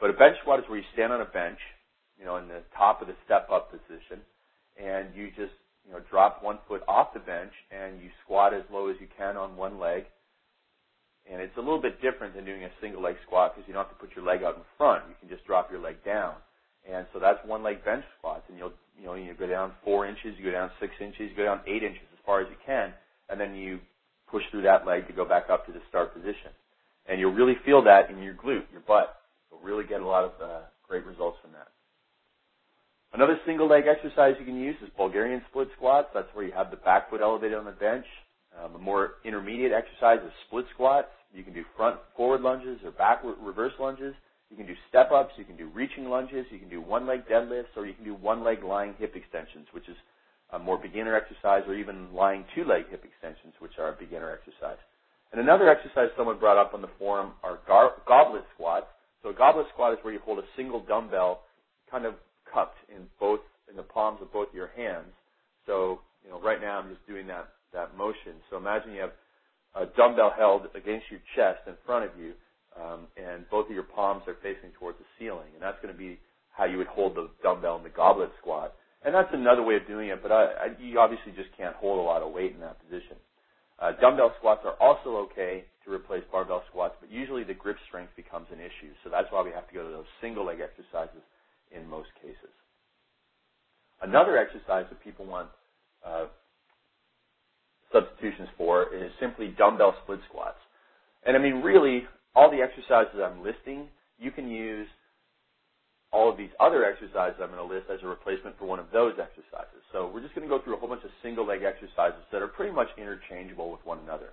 But 0.00 0.10
a 0.10 0.12
bench 0.12 0.36
squat 0.42 0.60
is 0.60 0.66
where 0.68 0.78
you 0.78 0.84
stand 0.92 1.12
on 1.12 1.20
a 1.20 1.26
bench, 1.26 1.58
you 2.18 2.24
know, 2.24 2.36
in 2.36 2.48
the 2.48 2.62
top 2.76 3.00
of 3.00 3.08
the 3.08 3.14
step 3.24 3.48
up 3.50 3.70
position, 3.70 4.20
and 4.76 5.08
you 5.14 5.28
just, 5.28 5.56
you 5.86 5.92
know, 5.92 6.00
drop 6.10 6.42
one 6.42 6.58
foot 6.68 6.82
off 6.88 7.14
the 7.14 7.20
bench 7.20 7.52
and 7.70 8.02
you 8.02 8.10
squat 8.24 8.52
as 8.52 8.62
low 8.72 8.88
as 8.88 8.96
you 9.00 9.06
can 9.16 9.36
on 9.36 9.56
one 9.56 9.78
leg. 9.78 10.04
And 11.30 11.40
it's 11.40 11.56
a 11.56 11.60
little 11.60 11.80
bit 11.80 12.00
different 12.02 12.34
than 12.34 12.44
doing 12.44 12.64
a 12.64 12.70
single 12.80 13.02
leg 13.02 13.16
squat 13.26 13.54
because 13.54 13.66
you 13.66 13.74
don't 13.74 13.86
have 13.86 13.96
to 13.96 14.00
put 14.00 14.14
your 14.14 14.24
leg 14.24 14.42
out 14.42 14.56
in 14.56 14.62
front. 14.76 15.04
You 15.08 15.14
can 15.18 15.28
just 15.28 15.46
drop 15.46 15.70
your 15.70 15.80
leg 15.80 15.96
down. 16.04 16.34
And 16.88 17.06
so 17.12 17.18
that's 17.18 17.38
one 17.44 17.62
leg 17.62 17.84
bench 17.84 18.04
squats. 18.18 18.44
And 18.48 18.58
you'll, 18.58 18.72
you 18.98 19.06
know, 19.06 19.14
you 19.14 19.34
go 19.34 19.46
down 19.46 19.72
four 19.82 20.06
inches, 20.06 20.38
you 20.38 20.44
go 20.44 20.52
down 20.52 20.70
six 20.78 20.92
inches, 21.00 21.30
you 21.30 21.36
go 21.36 21.44
down 21.44 21.60
eight 21.66 21.82
inches 21.82 22.06
as 22.12 22.20
far 22.24 22.40
as 22.40 22.46
you 22.48 22.56
can, 22.64 22.92
and 23.28 23.40
then 23.40 23.54
you 23.54 23.80
push 24.30 24.42
through 24.50 24.62
that 24.62 24.86
leg 24.86 25.06
to 25.08 25.12
go 25.12 25.24
back 25.24 25.50
up 25.50 25.66
to 25.66 25.72
the 25.72 25.80
start 25.88 26.14
position. 26.14 26.54
And 27.08 27.18
you'll 27.18 27.34
really 27.34 27.56
feel 27.64 27.82
that 27.84 28.10
in 28.10 28.22
your 28.22 28.34
glute, 28.34 28.70
your 28.70 28.82
butt. 28.86 29.15
Really 29.62 29.84
get 29.84 30.00
a 30.00 30.06
lot 30.06 30.24
of 30.24 30.32
uh, 30.42 30.60
great 30.86 31.04
results 31.04 31.38
from 31.42 31.52
that. 31.52 31.68
Another 33.12 33.38
single 33.46 33.68
leg 33.68 33.84
exercise 33.86 34.34
you 34.38 34.44
can 34.44 34.58
use 34.58 34.76
is 34.82 34.90
Bulgarian 34.96 35.42
split 35.50 35.68
squats. 35.76 36.08
That's 36.12 36.28
where 36.34 36.44
you 36.44 36.52
have 36.52 36.70
the 36.70 36.76
back 36.76 37.10
foot 37.10 37.20
elevated 37.20 37.56
on 37.56 37.64
the 37.64 37.72
bench. 37.72 38.04
Um, 38.56 38.74
a 38.74 38.78
more 38.78 39.14
intermediate 39.24 39.72
exercise 39.72 40.18
is 40.24 40.32
split 40.46 40.66
squats. 40.74 41.08
You 41.32 41.42
can 41.42 41.52
do 41.52 41.64
front 41.76 41.96
forward 42.16 42.40
lunges 42.40 42.78
or 42.84 42.90
backward 42.90 43.36
reverse 43.40 43.72
lunges. 43.78 44.14
You 44.50 44.56
can 44.56 44.66
do 44.66 44.74
step 44.88 45.10
ups. 45.12 45.32
You 45.36 45.44
can 45.44 45.56
do 45.56 45.68
reaching 45.74 46.08
lunges. 46.08 46.46
You 46.50 46.58
can 46.58 46.68
do 46.68 46.80
one 46.80 47.06
leg 47.06 47.26
deadlifts, 47.26 47.76
or 47.76 47.86
you 47.86 47.94
can 47.94 48.04
do 48.04 48.14
one 48.14 48.44
leg 48.44 48.62
lying 48.62 48.94
hip 48.98 49.14
extensions, 49.16 49.66
which 49.72 49.88
is 49.88 49.96
a 50.52 50.58
more 50.58 50.78
beginner 50.78 51.16
exercise, 51.16 51.62
or 51.66 51.74
even 51.74 52.12
lying 52.14 52.44
two 52.54 52.64
leg 52.64 52.88
hip 52.90 53.04
extensions, 53.04 53.54
which 53.58 53.78
are 53.78 53.90
a 53.90 53.96
beginner 53.96 54.30
exercise. 54.30 54.78
And 55.32 55.40
another 55.40 55.68
exercise 55.68 56.08
someone 56.16 56.38
brought 56.38 56.58
up 56.58 56.72
on 56.74 56.82
the 56.82 56.90
forum 56.98 57.32
are 57.42 57.58
gar- 57.66 57.94
goblet 58.06 58.44
squats. 58.54 58.86
So 59.26 59.30
a 59.30 59.34
goblet 59.34 59.66
squat 59.74 59.92
is 59.92 59.98
where 60.02 60.14
you 60.14 60.20
hold 60.24 60.38
a 60.38 60.46
single 60.54 60.78
dumbbell 60.78 61.42
kind 61.90 62.06
of 62.06 62.14
cupped 62.46 62.78
in 62.88 63.08
both 63.18 63.40
in 63.68 63.74
the 63.74 63.82
palms 63.82 64.20
of 64.22 64.32
both 64.32 64.46
your 64.54 64.70
hands. 64.76 65.10
So, 65.66 65.98
you 66.22 66.30
know, 66.30 66.40
right 66.40 66.60
now 66.60 66.78
I'm 66.78 66.88
just 66.88 67.04
doing 67.08 67.26
that 67.26 67.48
that 67.72 67.96
motion. 67.98 68.38
So 68.48 68.56
imagine 68.56 68.92
you 68.92 69.00
have 69.00 69.18
a 69.74 69.86
dumbbell 69.96 70.32
held 70.38 70.70
against 70.76 71.10
your 71.10 71.18
chest 71.34 71.66
in 71.66 71.74
front 71.84 72.04
of 72.04 72.12
you, 72.16 72.34
um, 72.78 73.08
and 73.16 73.50
both 73.50 73.66
of 73.66 73.74
your 73.74 73.82
palms 73.82 74.22
are 74.28 74.36
facing 74.44 74.70
towards 74.78 74.96
the 74.98 75.04
ceiling, 75.18 75.50
and 75.54 75.60
that's 75.60 75.82
going 75.82 75.92
to 75.92 75.98
be 75.98 76.20
how 76.54 76.64
you 76.64 76.78
would 76.78 76.86
hold 76.86 77.16
the 77.16 77.28
dumbbell 77.42 77.76
in 77.78 77.82
the 77.82 77.90
goblet 77.90 78.30
squat. 78.40 78.74
And 79.04 79.12
that's 79.12 79.34
another 79.34 79.64
way 79.64 79.74
of 79.74 79.88
doing 79.88 80.08
it, 80.08 80.22
but 80.22 80.30
I, 80.30 80.42
I, 80.44 80.66
you 80.78 81.00
obviously 81.00 81.32
just 81.34 81.50
can't 81.58 81.74
hold 81.74 81.98
a 81.98 82.02
lot 82.02 82.22
of 82.22 82.32
weight 82.32 82.54
in 82.54 82.60
that 82.60 82.78
position. 82.78 83.18
Uh, 83.80 83.90
dumbbell 84.00 84.32
squats 84.38 84.62
are 84.64 84.78
also 84.80 85.28
okay 85.28 85.64
to 85.84 85.92
replace 85.92 86.22
barbell 86.30 86.62
squats, 86.70 86.94
but 87.00 87.10
usually 87.10 87.35
the 87.46 87.54
grip 87.54 87.76
strength 87.88 88.12
becomes 88.16 88.46
an 88.52 88.58
issue. 88.58 88.92
So 89.04 89.10
that's 89.10 89.28
why 89.30 89.42
we 89.42 89.50
have 89.50 89.68
to 89.68 89.74
go 89.74 89.82
to 89.82 89.90
those 89.90 90.10
single 90.20 90.46
leg 90.46 90.58
exercises 90.60 91.22
in 91.74 91.88
most 91.88 92.08
cases. 92.22 92.52
Another 94.02 94.36
exercise 94.36 94.84
that 94.90 95.02
people 95.02 95.24
want 95.24 95.48
uh, 96.04 96.26
substitutions 97.92 98.48
for 98.56 98.94
is 98.94 99.10
simply 99.20 99.54
dumbbell 99.56 99.94
split 100.02 100.20
squats. 100.28 100.58
And 101.24 101.36
I 101.36 101.40
mean, 101.40 101.62
really, 101.62 102.04
all 102.34 102.50
the 102.50 102.62
exercises 102.62 103.18
I'm 103.22 103.42
listing, 103.42 103.88
you 104.18 104.30
can 104.30 104.48
use 104.48 104.86
all 106.12 106.30
of 106.30 106.38
these 106.38 106.52
other 106.60 106.84
exercises 106.84 107.40
I'm 107.42 107.50
going 107.50 107.60
to 107.60 107.74
list 107.74 107.90
as 107.90 108.00
a 108.02 108.06
replacement 108.06 108.58
for 108.58 108.66
one 108.66 108.78
of 108.78 108.86
those 108.92 109.14
exercises. 109.18 109.82
So 109.92 110.10
we're 110.12 110.22
just 110.22 110.34
going 110.34 110.48
to 110.48 110.52
go 110.52 110.62
through 110.62 110.76
a 110.76 110.78
whole 110.78 110.88
bunch 110.88 111.04
of 111.04 111.10
single 111.22 111.46
leg 111.46 111.62
exercises 111.62 112.22
that 112.32 112.42
are 112.42 112.48
pretty 112.48 112.72
much 112.72 112.88
interchangeable 112.96 113.72
with 113.72 113.84
one 113.84 113.98
another. 114.04 114.30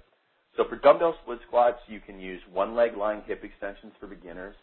So 0.56 0.66
for 0.70 0.76
dumbbell 0.76 1.16
split 1.24 1.40
squats, 1.48 1.80
you 1.88 2.00
can 2.00 2.20
use 2.20 2.42
one 2.52 2.76
leg 2.76 2.96
lying 2.96 3.22
hip 3.26 3.44
extensions 3.44 3.94
for 4.00 4.08
beginners, 4.08 4.56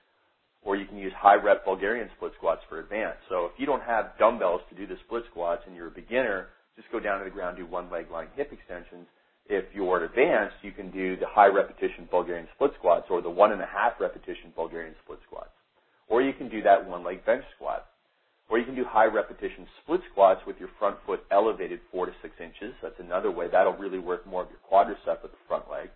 or 0.63 0.77
you 0.77 0.87
can 0.87 0.99
use 0.99 1.13
high 1.17 1.35
rep 1.35 1.65
Bulgarian 1.65 2.09
split 2.17 2.33
squats 2.37 2.63
for 2.69 2.79
advanced. 2.79 3.23
So 3.29 3.47
if 3.47 3.53
you 3.59 3.67
don't 3.67 3.83
have 3.83 4.17
dumbbells 4.19 4.61
to 4.71 4.77
do 4.77 4.87
the 4.87 4.97
split 5.07 5.25
squats 5.31 5.63
and 5.67 5.75
you're 5.75 5.89
a 5.89 5.91
beginner, 5.91 6.49
just 6.77 6.91
go 6.93 7.01
down 7.01 7.19
to 7.19 7.25
the 7.25 7.31
ground, 7.31 7.57
do 7.57 7.67
one 7.67 7.91
leg 7.91 8.07
lying 8.11 8.29
hip 8.37 8.53
extensions. 8.53 9.07
If 9.49 9.65
you're 9.75 10.05
advanced, 10.05 10.57
you 10.63 10.71
can 10.71 10.91
do 10.93 11.17
the 11.17 11.27
high 11.27 11.49
repetition 11.49 12.07
Bulgarian 12.11 12.47
split 12.55 12.73
squats 12.79 13.07
or 13.11 13.21
the 13.21 13.31
one 13.31 13.51
and 13.51 13.61
a 13.61 13.67
half 13.67 13.95
repetition 13.99 14.53
Bulgarian 14.55 14.95
split 15.03 15.19
squats. 15.27 15.51
Or 16.09 16.23
you 16.23 16.33
can 16.33 16.49
do 16.49 16.63
that 16.63 16.89
one 16.89 17.03
leg 17.03 17.25
bench 17.27 17.45
squat. 17.57 17.80
Or 18.51 18.59
you 18.59 18.65
can 18.65 18.75
do 18.75 18.85
high 18.85 19.07
repetition 19.07 19.67
split 19.83 20.01
squats 20.11 20.41
with 20.45 20.57
your 20.59 20.71
front 20.79 20.97
foot 21.07 21.21
elevated 21.31 21.79
four 21.93 22.07
to 22.07 22.13
six 22.21 22.35
inches. 22.41 22.75
That's 22.83 22.99
another 22.99 23.31
way. 23.31 23.47
That'll 23.51 23.77
really 23.77 24.01
work 24.01 24.27
more 24.27 24.43
of 24.43 24.49
your 24.51 24.59
quadricep 24.71 25.23
with 25.23 25.31
the 25.31 25.39
front 25.47 25.71
leg. 25.71 25.89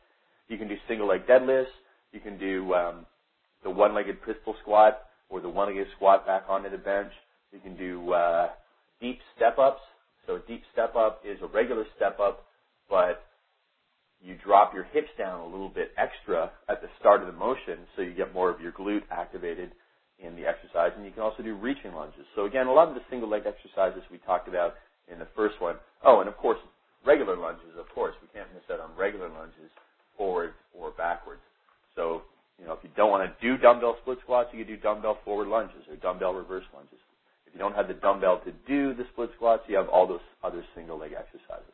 You 0.48 0.56
can 0.56 0.68
do 0.68 0.76
single 0.86 1.08
leg 1.08 1.26
deadlifts. 1.26 1.74
You 2.12 2.20
can 2.20 2.38
do 2.38 2.72
um, 2.74 3.06
the 3.64 3.70
one-legged 3.70 4.22
pistol 4.24 4.54
squat 4.62 5.00
or 5.28 5.40
the 5.40 5.48
one-legged 5.48 5.88
squat 5.96 6.26
back 6.26 6.44
onto 6.48 6.70
the 6.70 6.78
bench. 6.78 7.10
You 7.52 7.58
can 7.58 7.76
do 7.76 8.12
uh, 8.12 8.50
deep 9.00 9.18
step 9.34 9.58
ups. 9.58 9.80
So 10.28 10.36
a 10.36 10.40
deep 10.46 10.62
step 10.72 10.94
up 10.94 11.22
is 11.24 11.38
a 11.42 11.46
regular 11.48 11.84
step 11.96 12.20
up, 12.20 12.44
but 12.88 13.24
you 14.22 14.36
drop 14.44 14.72
your 14.72 14.84
hips 14.84 15.10
down 15.18 15.40
a 15.40 15.46
little 15.46 15.68
bit 15.68 15.90
extra 15.98 16.52
at 16.68 16.80
the 16.80 16.88
start 17.00 17.20
of 17.20 17.26
the 17.26 17.32
motion 17.32 17.80
so 17.96 18.02
you 18.02 18.14
get 18.14 18.32
more 18.32 18.48
of 18.48 18.60
your 18.60 18.72
glute 18.72 19.02
activated 19.10 19.72
in 20.24 20.36
the 20.36 20.46
exercise, 20.46 20.92
and 20.96 21.04
you 21.04 21.12
can 21.12 21.22
also 21.22 21.42
do 21.42 21.54
reaching 21.54 21.92
lunges. 21.94 22.24
So 22.34 22.46
again, 22.46 22.66
a 22.66 22.72
lot 22.72 22.88
of 22.88 22.94
the 22.94 23.04
single 23.10 23.28
leg 23.28 23.42
exercises 23.46 24.02
we 24.10 24.18
talked 24.18 24.48
about 24.48 24.74
in 25.10 25.18
the 25.18 25.28
first 25.36 25.60
one. 25.60 25.76
Oh, 26.04 26.20
and 26.20 26.28
of 26.28 26.36
course, 26.36 26.58
regular 27.06 27.36
lunges, 27.36 27.76
of 27.78 27.86
course. 27.94 28.14
We 28.22 28.28
can't 28.32 28.48
miss 28.54 28.64
out 28.72 28.80
on 28.80 28.96
regular 28.96 29.28
lunges, 29.28 29.70
forwards 30.16 30.54
or 30.72 30.90
backwards. 30.92 31.42
So, 31.94 32.22
you 32.58 32.66
know, 32.66 32.72
if 32.72 32.80
you 32.82 32.90
don't 32.96 33.10
want 33.10 33.28
to 33.28 33.32
do 33.40 33.60
dumbbell 33.60 33.96
split 34.02 34.18
squats, 34.22 34.50
you 34.52 34.64
can 34.64 34.74
do 34.74 34.80
dumbbell 34.80 35.18
forward 35.24 35.48
lunges 35.48 35.82
or 35.88 35.96
dumbbell 35.96 36.34
reverse 36.34 36.64
lunges. 36.74 36.98
If 37.46 37.54
you 37.54 37.58
don't 37.58 37.74
have 37.74 37.88
the 37.88 37.94
dumbbell 37.94 38.40
to 38.44 38.52
do 38.66 38.94
the 38.94 39.04
split 39.12 39.30
squats, 39.36 39.62
you 39.68 39.76
have 39.76 39.88
all 39.88 40.06
those 40.06 40.24
other 40.42 40.64
single 40.74 40.98
leg 40.98 41.12
exercises. 41.12 41.72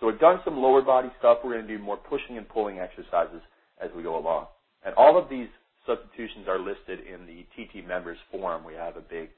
So 0.00 0.06
we've 0.06 0.18
done 0.18 0.40
some 0.44 0.56
lower 0.56 0.82
body 0.82 1.08
stuff. 1.18 1.38
We're 1.44 1.54
going 1.54 1.66
to 1.66 1.78
do 1.78 1.82
more 1.82 1.96
pushing 1.96 2.36
and 2.36 2.48
pulling 2.48 2.78
exercises 2.78 3.40
as 3.82 3.90
we 3.96 4.02
go 4.02 4.18
along. 4.18 4.46
And 4.84 4.94
all 4.96 5.16
of 5.16 5.30
these 5.30 5.48
substitutions 5.86 6.48
are 6.48 6.58
listed 6.58 7.00
in 7.06 7.26
the 7.26 7.44
TT 7.54 7.86
members 7.86 8.18
forum. 8.30 8.64
We 8.64 8.74
have 8.74 8.96
a 8.96 9.00
big 9.00 9.30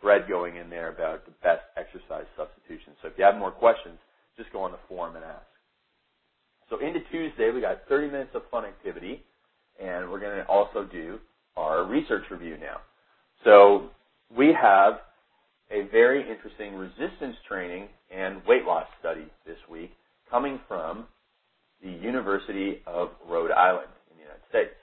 thread 0.00 0.26
going 0.28 0.56
in 0.56 0.68
there 0.68 0.88
about 0.88 1.24
the 1.24 1.32
best 1.42 1.62
exercise 1.76 2.26
substitutions. 2.36 2.96
So 3.02 3.08
if 3.08 3.14
you 3.16 3.24
have 3.24 3.36
more 3.36 3.50
questions, 3.50 3.98
just 4.36 4.52
go 4.52 4.62
on 4.62 4.72
the 4.72 4.78
forum 4.88 5.16
and 5.16 5.24
ask. 5.24 5.46
So 6.70 6.78
into 6.78 7.00
Tuesday, 7.10 7.50
we 7.50 7.60
got 7.60 7.88
30 7.88 8.08
minutes 8.08 8.30
of 8.34 8.42
fun 8.50 8.64
activity, 8.64 9.22
and 9.80 10.10
we're 10.10 10.20
going 10.20 10.36
to 10.36 10.46
also 10.46 10.84
do 10.84 11.18
our 11.56 11.84
research 11.84 12.24
review 12.30 12.56
now. 12.58 12.78
So 13.44 13.90
we 14.34 14.52
have 14.60 14.94
a 15.70 15.88
very 15.90 16.28
interesting 16.28 16.74
resistance 16.74 17.36
training 17.48 17.88
and 18.14 18.42
weight 18.46 18.64
loss 18.64 18.86
study 19.00 19.26
this 19.46 19.58
week 19.70 19.92
coming 20.30 20.60
from 20.68 21.06
the 21.82 21.90
University 21.90 22.80
of 22.86 23.10
Rhode 23.28 23.52
Island 23.52 23.88
in 24.10 24.16
the 24.16 24.22
United 24.22 24.42
States. 24.48 24.74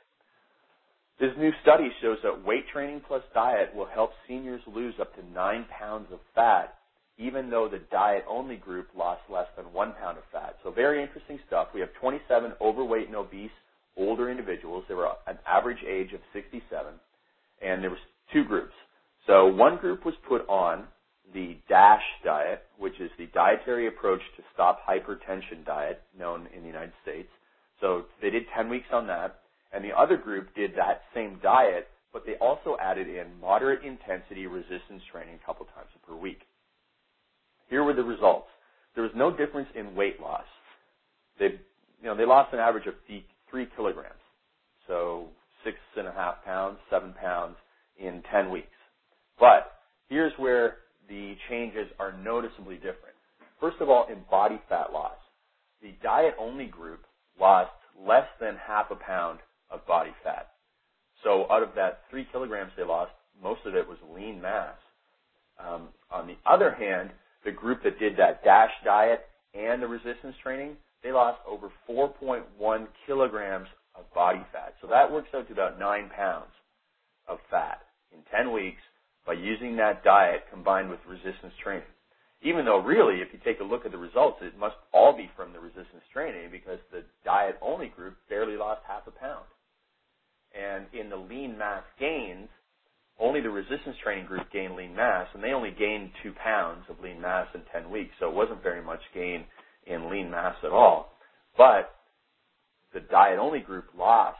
This 1.21 1.37
new 1.37 1.51
study 1.61 1.91
shows 2.01 2.17
that 2.23 2.43
weight 2.43 2.65
training 2.73 3.03
plus 3.07 3.21
diet 3.35 3.75
will 3.75 3.85
help 3.85 4.09
seniors 4.27 4.61
lose 4.65 4.95
up 4.99 5.13
to 5.13 5.21
nine 5.31 5.67
pounds 5.69 6.07
of 6.11 6.17
fat, 6.33 6.73
even 7.19 7.47
though 7.47 7.69
the 7.69 7.83
diet 7.91 8.25
only 8.27 8.55
group 8.55 8.87
lost 8.97 9.21
less 9.29 9.45
than 9.55 9.71
one 9.71 9.93
pound 10.01 10.17
of 10.17 10.23
fat. 10.31 10.55
So 10.63 10.71
very 10.71 10.99
interesting 10.99 11.37
stuff. 11.45 11.67
We 11.75 11.79
have 11.81 11.89
27 12.01 12.53
overweight 12.59 13.05
and 13.05 13.15
obese 13.15 13.51
older 13.95 14.31
individuals. 14.31 14.83
They 14.89 14.95
were 14.95 15.11
an 15.27 15.37
average 15.45 15.83
age 15.87 16.11
of 16.13 16.21
67, 16.33 16.91
and 17.61 17.83
there 17.83 17.91
was 17.91 17.99
two 18.33 18.43
groups. 18.43 18.73
So 19.27 19.45
one 19.45 19.77
group 19.77 20.03
was 20.03 20.15
put 20.27 20.41
on 20.49 20.85
the 21.35 21.55
DASH 21.69 22.01
diet, 22.25 22.63
which 22.79 22.99
is 22.99 23.11
the 23.19 23.27
dietary 23.27 23.85
approach 23.87 24.21
to 24.37 24.43
stop 24.55 24.79
hypertension 24.89 25.63
diet 25.67 26.01
known 26.17 26.47
in 26.55 26.61
the 26.61 26.67
United 26.67 26.93
States. 27.03 27.29
So 27.79 28.05
they 28.23 28.31
did 28.31 28.45
10 28.57 28.69
weeks 28.69 28.87
on 28.91 29.05
that. 29.05 29.40
And 29.73 29.83
the 29.83 29.97
other 29.97 30.17
group 30.17 30.53
did 30.55 30.71
that 30.75 31.01
same 31.13 31.39
diet, 31.41 31.87
but 32.11 32.25
they 32.25 32.35
also 32.35 32.77
added 32.81 33.07
in 33.07 33.27
moderate 33.39 33.83
intensity 33.83 34.47
resistance 34.47 35.01
training 35.11 35.35
a 35.41 35.45
couple 35.45 35.65
times 35.67 35.89
per 36.05 36.15
week. 36.15 36.41
Here 37.69 37.83
were 37.83 37.93
the 37.93 38.03
results. 38.03 38.47
There 38.95 39.03
was 39.03 39.13
no 39.15 39.35
difference 39.35 39.69
in 39.75 39.95
weight 39.95 40.19
loss. 40.19 40.45
They, 41.39 41.45
you 42.01 42.05
know, 42.05 42.15
they 42.15 42.25
lost 42.25 42.53
an 42.53 42.59
average 42.59 42.85
of 42.87 42.95
three 43.49 43.67
kilograms, 43.75 44.19
so 44.87 45.27
six 45.63 45.77
and 45.95 46.07
a 46.07 46.11
half 46.11 46.43
pounds, 46.43 46.77
seven 46.89 47.13
pounds 47.13 47.55
in 47.97 48.21
10 48.31 48.49
weeks. 48.51 48.67
But 49.39 49.71
here's 50.09 50.33
where 50.37 50.77
the 51.07 51.35
changes 51.49 51.87
are 51.99 52.13
noticeably 52.17 52.75
different. 52.75 53.15
First 53.59 53.77
of 53.79 53.89
all, 53.89 54.07
in 54.11 54.19
body 54.29 54.59
fat 54.67 54.91
loss, 54.91 55.17
the 55.81 55.93
diet-only 56.03 56.65
group 56.65 57.05
lost 57.39 57.71
less 58.05 58.27
than 58.39 58.55
half 58.67 58.91
a 58.91 58.95
pound 58.95 59.39
of 59.71 59.85
body 59.87 60.11
fat. 60.23 60.51
So 61.23 61.45
out 61.51 61.63
of 61.63 61.69
that 61.75 62.01
three 62.09 62.27
kilograms 62.31 62.71
they 62.75 62.83
lost, 62.83 63.11
most 63.41 63.61
of 63.65 63.75
it 63.75 63.87
was 63.87 63.97
lean 64.13 64.41
mass. 64.41 64.75
Um, 65.59 65.89
on 66.09 66.27
the 66.27 66.37
other 66.45 66.73
hand, 66.73 67.11
the 67.45 67.51
group 67.51 67.83
that 67.83 67.99
did 67.99 68.17
that 68.17 68.43
DASH 68.43 68.71
diet 68.83 69.21
and 69.53 69.81
the 69.81 69.87
resistance 69.87 70.35
training, 70.41 70.77
they 71.03 71.11
lost 71.11 71.39
over 71.47 71.69
4.1 71.89 72.87
kilograms 73.05 73.67
of 73.95 74.11
body 74.13 74.41
fat. 74.51 74.75
So 74.81 74.87
that 74.87 75.11
works 75.11 75.29
out 75.35 75.47
to 75.47 75.53
about 75.53 75.79
nine 75.79 76.09
pounds 76.15 76.51
of 77.27 77.39
fat 77.49 77.81
in 78.11 78.19
10 78.35 78.51
weeks 78.51 78.81
by 79.25 79.33
using 79.33 79.75
that 79.77 80.03
diet 80.03 80.41
combined 80.51 80.89
with 80.89 80.99
resistance 81.07 81.53
training. 81.63 81.87
Even 82.43 82.65
though 82.65 82.81
really, 82.81 83.21
if 83.21 83.29
you 83.31 83.39
take 83.43 83.59
a 83.59 83.63
look 83.63 83.85
at 83.85 83.91
the 83.91 83.97
results, 83.97 84.39
it 84.41 84.57
must 84.57 84.75
all 84.93 85.15
be 85.15 85.29
from 85.35 85.53
the 85.53 85.59
resistance 85.59 86.01
training 86.11 86.49
because 86.51 86.79
the 86.91 87.03
diet 87.23 87.57
only 87.61 87.87
group 87.89 88.17
barely 88.29 88.57
lost 88.57 88.81
half 88.87 89.05
a 89.05 89.11
pound. 89.11 89.45
And 90.53 90.85
in 90.93 91.09
the 91.09 91.15
lean 91.15 91.57
mass 91.57 91.83
gains, 91.99 92.49
only 93.19 93.41
the 93.41 93.49
resistance 93.49 93.95
training 94.03 94.25
group 94.25 94.51
gained 94.51 94.75
lean 94.75 94.95
mass, 94.95 95.27
and 95.33 95.43
they 95.43 95.53
only 95.53 95.71
gained 95.71 96.11
two 96.23 96.33
pounds 96.43 96.83
of 96.89 96.99
lean 96.99 97.21
mass 97.21 97.47
in 97.53 97.61
10 97.71 97.89
weeks, 97.91 98.11
so 98.19 98.27
it 98.27 98.35
wasn't 98.35 98.63
very 98.63 98.81
much 98.81 99.01
gain 99.13 99.45
in 99.85 100.09
lean 100.09 100.29
mass 100.29 100.55
at 100.63 100.71
all. 100.71 101.13
But 101.57 101.93
the 102.93 102.99
diet 102.99 103.39
only 103.39 103.59
group 103.59 103.85
lost 103.97 104.37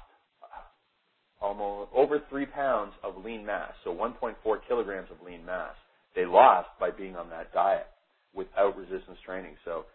almost 1.42 1.92
over 1.96 2.20
three 2.30 2.46
pounds 2.46 2.94
of 3.04 3.24
lean 3.24 3.46
mass, 3.46 3.72
so 3.84 3.94
1.4 3.94 4.36
kilograms 4.68 5.10
of 5.12 5.26
lean 5.26 5.44
mass. 5.46 5.74
They 6.16 6.26
lost 6.26 6.70
by 6.80 6.92
being 6.92 7.16
on 7.16 7.30
that 7.30 7.54
diet 7.54 7.88
without 8.34 8.78
resistance 8.78 9.18
training. 9.26 9.56
So 9.66 9.86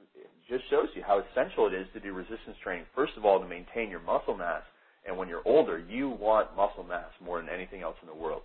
it 0.00 0.30
just 0.48 0.64
shows 0.70 0.88
you 0.94 1.02
how 1.06 1.20
essential 1.20 1.66
it 1.66 1.74
is 1.74 1.86
to 1.94 2.00
do 2.00 2.12
resistance 2.12 2.56
training. 2.62 2.86
First 2.94 3.12
of 3.16 3.24
all, 3.24 3.40
to 3.40 3.46
maintain 3.46 3.90
your 3.90 4.00
muscle 4.00 4.36
mass, 4.36 4.62
and 5.08 5.16
when 5.16 5.28
you're 5.28 5.42
older, 5.46 5.78
you 5.78 6.10
want 6.10 6.54
muscle 6.54 6.84
mass 6.84 7.08
more 7.24 7.40
than 7.40 7.48
anything 7.48 7.82
else 7.82 7.96
in 8.02 8.08
the 8.08 8.14
world. 8.14 8.42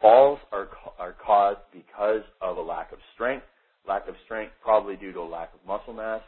Falls 0.00 0.38
are 0.52 0.68
are 0.98 1.14
caused 1.24 1.60
because 1.72 2.22
of 2.42 2.58
a 2.58 2.60
lack 2.60 2.92
of 2.92 2.98
strength. 3.14 3.46
Lack 3.88 4.08
of 4.08 4.16
strength 4.24 4.52
probably 4.62 4.96
due 4.96 5.12
to 5.12 5.20
a 5.20 5.22
lack 5.22 5.54
of 5.54 5.60
muscle 5.66 5.94
mass. 5.94 6.20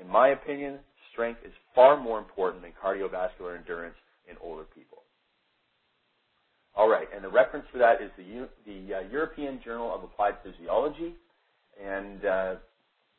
In 0.00 0.06
my 0.06 0.28
opinion, 0.28 0.78
strength 1.12 1.40
is 1.44 1.52
far 1.74 2.00
more 2.00 2.18
important 2.18 2.62
than 2.62 2.72
cardiovascular 2.82 3.58
endurance 3.58 3.96
in 4.30 4.36
older 4.42 4.64
people. 4.64 4.98
All 6.76 6.88
right, 6.88 7.08
and 7.12 7.24
the 7.24 7.28
reference 7.28 7.66
for 7.72 7.78
that 7.78 8.00
is 8.00 8.10
the, 8.16 8.48
the 8.64 8.94
uh, 8.94 9.00
European 9.10 9.58
Journal 9.64 9.92
of 9.92 10.04
Applied 10.04 10.34
Physiology, 10.44 11.14
and 11.82 12.24
uh, 12.24 12.54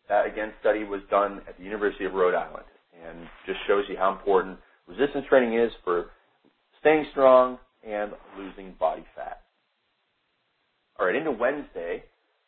that 0.07 0.25
again 0.25 0.53
study 0.61 0.85
was 0.85 1.01
done 1.09 1.41
at 1.49 1.57
the 1.57 1.63
University 1.63 2.05
of 2.05 2.13
Rhode 2.13 2.35
Island, 2.35 2.65
and 3.05 3.27
just 3.45 3.59
shows 3.67 3.83
you 3.89 3.97
how 3.97 4.11
important 4.13 4.57
resistance 4.91 5.25
training 5.29 5.57
is 5.57 5.71
for 5.83 6.07
staying 6.79 7.05
strong 7.11 7.57
and 7.87 8.11
losing 8.37 8.73
body 8.79 9.05
fat. 9.15 9.41
All 10.99 11.07
right, 11.07 11.15
into 11.15 11.31
Wednesday, 11.31 12.03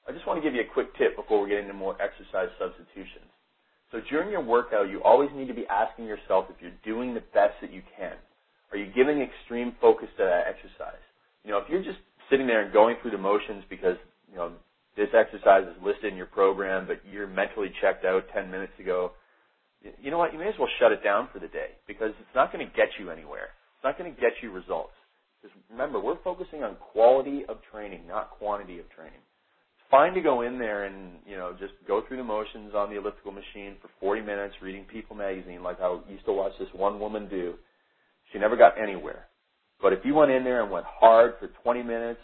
I 0.07 0.12
just 0.12 0.27
want 0.27 0.38
to 0.38 0.43
give 0.43 0.53
you 0.53 0.62
a 0.62 0.73
quick 0.73 0.95
tip 0.97 1.15
before 1.15 1.41
we 1.41 1.50
get 1.50 1.59
into 1.59 1.73
more 1.73 1.95
exercise 2.01 2.50
substitutions. 2.59 3.31
So 3.91 4.00
during 4.09 4.29
your 4.31 4.43
workout, 4.43 4.89
you 4.89 5.01
always 5.03 5.29
need 5.35 5.47
to 5.47 5.53
be 5.53 5.65
asking 5.67 6.05
yourself 6.05 6.45
if 6.50 6.62
you're 6.62 6.77
doing 6.83 7.13
the 7.13 7.23
best 7.33 7.53
that 7.62 7.71
you 7.71 7.81
can. 7.97 8.13
Are 8.71 8.77
you 8.77 8.91
giving 8.93 9.21
extreme 9.21 9.75
focus 9.79 10.09
to 10.17 10.23
that 10.23 10.47
exercise? 10.47 11.01
You 11.43 11.51
know, 11.51 11.59
if 11.59 11.69
you're 11.69 11.83
just 11.83 12.00
sitting 12.29 12.47
there 12.47 12.62
and 12.63 12.73
going 12.73 12.97
through 13.01 13.12
the 13.12 13.17
motions 13.17 13.63
because, 13.69 13.97
you 14.29 14.35
know, 14.35 14.51
this 14.97 15.09
exercise 15.13 15.63
is 15.63 15.83
listed 15.83 16.12
in 16.12 16.17
your 16.17 16.25
program, 16.25 16.88
but 16.88 17.01
you're 17.09 17.27
mentally 17.27 17.71
checked 17.81 18.05
out 18.05 18.25
10 18.33 18.50
minutes 18.50 18.73
ago, 18.79 19.12
you 20.01 20.11
know 20.11 20.17
what? 20.17 20.33
You 20.33 20.39
may 20.39 20.47
as 20.47 20.55
well 20.57 20.69
shut 20.79 20.91
it 20.91 21.03
down 21.03 21.29
for 21.33 21.39
the 21.39 21.47
day 21.47 21.75
because 21.87 22.11
it's 22.19 22.35
not 22.35 22.51
going 22.51 22.65
to 22.65 22.71
get 22.73 22.89
you 22.99 23.09
anywhere. 23.11 23.51
It's 23.75 23.83
not 23.83 23.97
going 23.97 24.13
to 24.13 24.19
get 24.19 24.31
you 24.41 24.51
results. 24.51 24.93
Because 25.41 25.55
remember, 25.69 25.99
we're 25.99 26.21
focusing 26.23 26.63
on 26.63 26.75
quality 26.75 27.43
of 27.49 27.57
training, 27.71 28.07
not 28.07 28.31
quantity 28.31 28.79
of 28.79 28.89
training 28.91 29.19
It's 29.19 29.87
fine 29.91 30.13
to 30.13 30.21
go 30.21 30.41
in 30.41 30.57
there 30.57 30.85
and 30.85 31.19
you 31.27 31.35
know 31.35 31.53
just 31.59 31.73
go 31.87 32.01
through 32.07 32.17
the 32.17 32.23
motions 32.23 32.73
on 32.73 32.89
the 32.89 32.97
elliptical 32.97 33.33
machine 33.33 33.75
for 33.81 33.89
40 33.99 34.21
minutes 34.21 34.55
reading 34.61 34.85
People 34.85 35.15
magazine 35.15 35.61
like 35.61 35.81
I 35.81 35.99
used 36.09 36.25
to 36.25 36.33
watch 36.33 36.53
this 36.59 36.69
one 36.73 36.99
woman 36.99 37.27
do. 37.27 37.55
She 38.31 38.39
never 38.39 38.55
got 38.55 38.81
anywhere. 38.81 39.27
But 39.81 39.91
if 39.91 39.99
you 40.05 40.15
went 40.15 40.31
in 40.31 40.45
there 40.45 40.63
and 40.63 40.71
went 40.71 40.85
hard 40.87 41.33
for 41.39 41.49
20 41.61 41.83
minutes, 41.83 42.21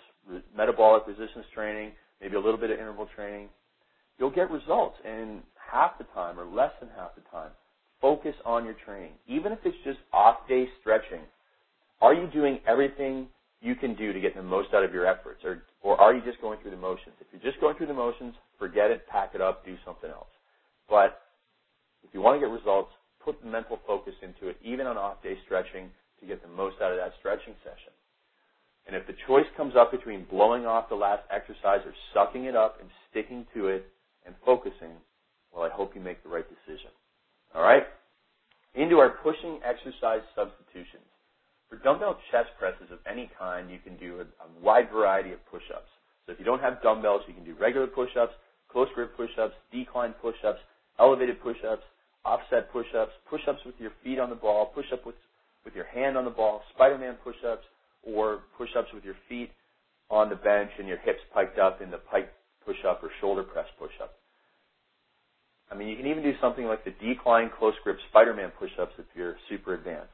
metabolic 0.55 1.03
resistance 1.05 1.45
training, 1.53 1.91
maybe 2.21 2.35
a 2.37 2.39
little 2.39 2.59
bit 2.59 2.71
of 2.71 2.79
interval 2.79 3.07
training, 3.15 3.49
you'll 4.19 4.29
get 4.29 4.51
results. 4.51 4.95
And 5.05 5.41
half 5.71 5.97
the 5.97 6.05
time 6.13 6.39
or 6.39 6.45
less 6.45 6.71
than 6.79 6.89
half 6.95 7.15
the 7.15 7.21
time, 7.31 7.51
focus 8.01 8.35
on 8.45 8.65
your 8.65 8.75
training. 8.85 9.13
Even 9.27 9.51
if 9.51 9.59
it's 9.65 9.77
just 9.83 9.99
off 10.13 10.47
day 10.47 10.67
stretching, 10.81 11.21
are 12.01 12.13
you 12.13 12.27
doing 12.27 12.59
everything 12.67 13.27
you 13.61 13.75
can 13.75 13.95
do 13.95 14.13
to 14.13 14.19
get 14.19 14.35
the 14.35 14.43
most 14.43 14.73
out 14.73 14.83
of 14.83 14.93
your 14.93 15.05
efforts? 15.05 15.43
Or, 15.43 15.63
or 15.81 15.99
are 15.99 16.13
you 16.13 16.21
just 16.23 16.41
going 16.41 16.59
through 16.61 16.71
the 16.71 16.77
motions? 16.77 17.15
If 17.19 17.27
you're 17.31 17.51
just 17.51 17.59
going 17.61 17.75
through 17.75 17.87
the 17.87 17.93
motions, 17.93 18.33
forget 18.57 18.91
it, 18.91 19.07
pack 19.09 19.31
it 19.35 19.41
up, 19.41 19.65
do 19.65 19.75
something 19.85 20.09
else. 20.09 20.31
But 20.89 21.21
if 22.03 22.13
you 22.13 22.21
want 22.21 22.39
to 22.39 22.45
get 22.45 22.53
results, 22.53 22.91
put 23.23 23.41
the 23.41 23.49
mental 23.49 23.79
focus 23.85 24.13
into 24.21 24.47
it, 24.49 24.57
even 24.63 24.87
on 24.87 24.97
off 24.97 25.21
day 25.21 25.37
stretching, 25.45 25.89
to 26.21 26.25
get 26.25 26.41
the 26.41 26.49
most 26.49 26.75
out 26.81 26.91
of 26.91 26.97
that 26.97 27.13
stretching 27.19 27.53
session. 27.63 27.93
And 28.87 28.95
if 28.95 29.05
the 29.07 29.13
choice 29.27 29.45
comes 29.55 29.75
up 29.75 29.91
between 29.91 30.25
blowing 30.31 30.65
off 30.65 30.89
the 30.89 30.95
last 30.95 31.23
exercise 31.29 31.81
or 31.85 31.93
sucking 32.13 32.45
it 32.45 32.55
up 32.55 32.79
and 32.81 32.89
sticking 33.11 33.45
to 33.53 33.67
it 33.67 33.85
and 34.29 34.37
focusing, 34.45 34.93
well, 35.49 35.65
I 35.65 35.73
hope 35.73 35.97
you 35.97 36.01
make 36.01 36.21
the 36.21 36.29
right 36.29 36.45
decision. 36.45 36.93
All 37.55 37.63
right? 37.63 37.83
Into 38.75 39.01
our 39.01 39.17
pushing 39.25 39.57
exercise 39.65 40.21
substitutions. 40.37 41.09
For 41.69 41.77
dumbbell 41.81 42.17
chest 42.29 42.49
presses 42.61 42.93
of 42.93 42.99
any 43.09 43.29
kind, 43.37 43.69
you 43.69 43.79
can 43.81 43.97
do 43.97 44.21
a, 44.21 44.29
a 44.45 44.47
wide 44.61 44.93
variety 44.93 45.33
of 45.33 45.41
push-ups. 45.49 45.89
So 46.25 46.33
if 46.33 46.37
you 46.37 46.45
don't 46.45 46.61
have 46.61 46.81
dumbbells, 46.81 47.21
you 47.27 47.33
can 47.33 47.43
do 47.43 47.55
regular 47.59 47.87
push-ups, 47.87 48.33
close 48.71 48.87
grip 48.93 49.17
push-ups, 49.17 49.53
decline 49.73 50.13
push-ups, 50.21 50.59
elevated 50.99 51.41
push-ups, 51.41 51.81
offset 52.23 52.71
push-ups, 52.71 53.11
push-ups 53.29 53.65
with 53.65 53.75
your 53.79 53.91
feet 54.03 54.19
on 54.19 54.29
the 54.29 54.35
ball, 54.35 54.67
push-up 54.75 55.05
with, 55.07 55.15
with 55.65 55.73
your 55.73 55.85
hand 55.85 56.17
on 56.17 56.25
the 56.25 56.31
ball, 56.31 56.61
Spider-Man 56.75 57.15
push-ups, 57.23 57.65
or 58.03 58.41
push-ups 58.57 58.89
with 58.93 59.03
your 59.03 59.17
feet 59.27 59.49
on 60.11 60.29
the 60.29 60.35
bench 60.35 60.69
and 60.77 60.87
your 60.87 60.99
hips 60.99 61.19
piked 61.33 61.57
up 61.57 61.81
in 61.81 61.89
the 61.89 61.97
pike 61.97 62.31
push-up 62.65 63.01
or 63.03 63.09
shoulder 63.19 63.43
press 63.43 63.65
push-up. 63.79 64.18
I 65.71 65.75
mean, 65.75 65.87
you 65.87 65.95
can 65.95 66.07
even 66.07 66.23
do 66.23 66.33
something 66.41 66.65
like 66.65 66.83
the 66.83 66.91
decline 66.91 67.51
close 67.57 67.75
grip 67.83 67.97
Spider-Man 68.09 68.51
push-ups 68.57 68.93
if 68.97 69.05
you're 69.15 69.35
super 69.49 69.75
advanced. 69.75 70.09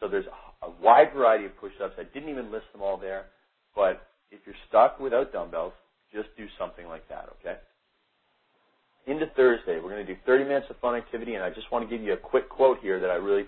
So 0.00 0.08
there's 0.08 0.26
a 0.62 0.70
wide 0.82 1.12
variety 1.14 1.46
of 1.46 1.56
push-ups. 1.58 1.94
I 1.98 2.04
didn't 2.04 2.28
even 2.28 2.52
list 2.52 2.66
them 2.72 2.82
all 2.82 2.96
there, 2.96 3.26
but 3.74 4.06
if 4.30 4.40
you're 4.44 4.54
stuck 4.68 5.00
without 5.00 5.32
dumbbells, 5.32 5.72
just 6.12 6.28
do 6.36 6.46
something 6.58 6.86
like 6.86 7.08
that, 7.08 7.28
okay? 7.40 7.58
Into 9.06 9.26
Thursday, 9.34 9.76
we're 9.76 9.90
going 9.90 10.06
to 10.06 10.14
do 10.14 10.18
30 10.26 10.44
minutes 10.44 10.66
of 10.68 10.76
fun 10.78 10.94
activity, 10.94 11.34
and 11.34 11.42
I 11.42 11.50
just 11.50 11.70
want 11.72 11.88
to 11.88 11.96
give 11.96 12.04
you 12.04 12.12
a 12.12 12.16
quick 12.16 12.48
quote 12.48 12.78
here 12.80 13.00
that 13.00 13.10
I 13.10 13.14
really 13.14 13.46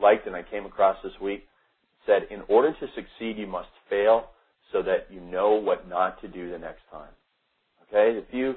liked 0.00 0.26
and 0.26 0.36
I 0.36 0.42
came 0.42 0.64
across 0.64 0.96
this 1.02 1.12
week. 1.20 1.40
It 1.40 2.06
said, 2.06 2.22
in 2.30 2.42
order 2.48 2.72
to 2.72 2.86
succeed, 2.94 3.36
you 3.36 3.46
must 3.46 3.68
fail 3.90 4.30
so 4.72 4.82
that 4.82 5.08
you 5.10 5.20
know 5.20 5.54
what 5.54 5.88
not 5.88 6.20
to 6.22 6.28
do 6.28 6.50
the 6.50 6.58
next 6.58 6.82
time. 6.90 7.10
Okay? 7.88 8.16
If 8.18 8.32
you 8.32 8.54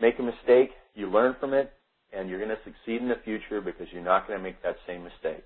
make 0.00 0.18
a 0.18 0.22
mistake, 0.22 0.70
you 0.98 1.10
learn 1.10 1.36
from 1.38 1.54
it, 1.54 1.72
and 2.12 2.28
you're 2.28 2.44
going 2.44 2.50
to 2.50 2.64
succeed 2.64 3.00
in 3.00 3.08
the 3.08 3.20
future 3.24 3.60
because 3.60 3.86
you're 3.92 4.02
not 4.02 4.26
going 4.26 4.38
to 4.38 4.42
make 4.42 4.62
that 4.62 4.76
same 4.86 5.04
mistake. 5.04 5.44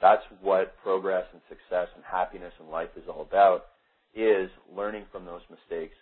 That's 0.00 0.22
what 0.40 0.76
progress 0.82 1.26
and 1.32 1.42
success 1.48 1.88
and 1.94 2.04
happiness 2.04 2.52
in 2.58 2.70
life 2.70 2.88
is 2.96 3.04
all 3.08 3.22
about, 3.22 3.66
is 4.14 4.50
learning 4.74 5.04
from 5.12 5.24
those 5.24 5.42
mistakes 5.50 5.94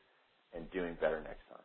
and 0.54 0.70
doing 0.70 0.96
better 1.00 1.20
next 1.20 1.46
time. 1.48 1.62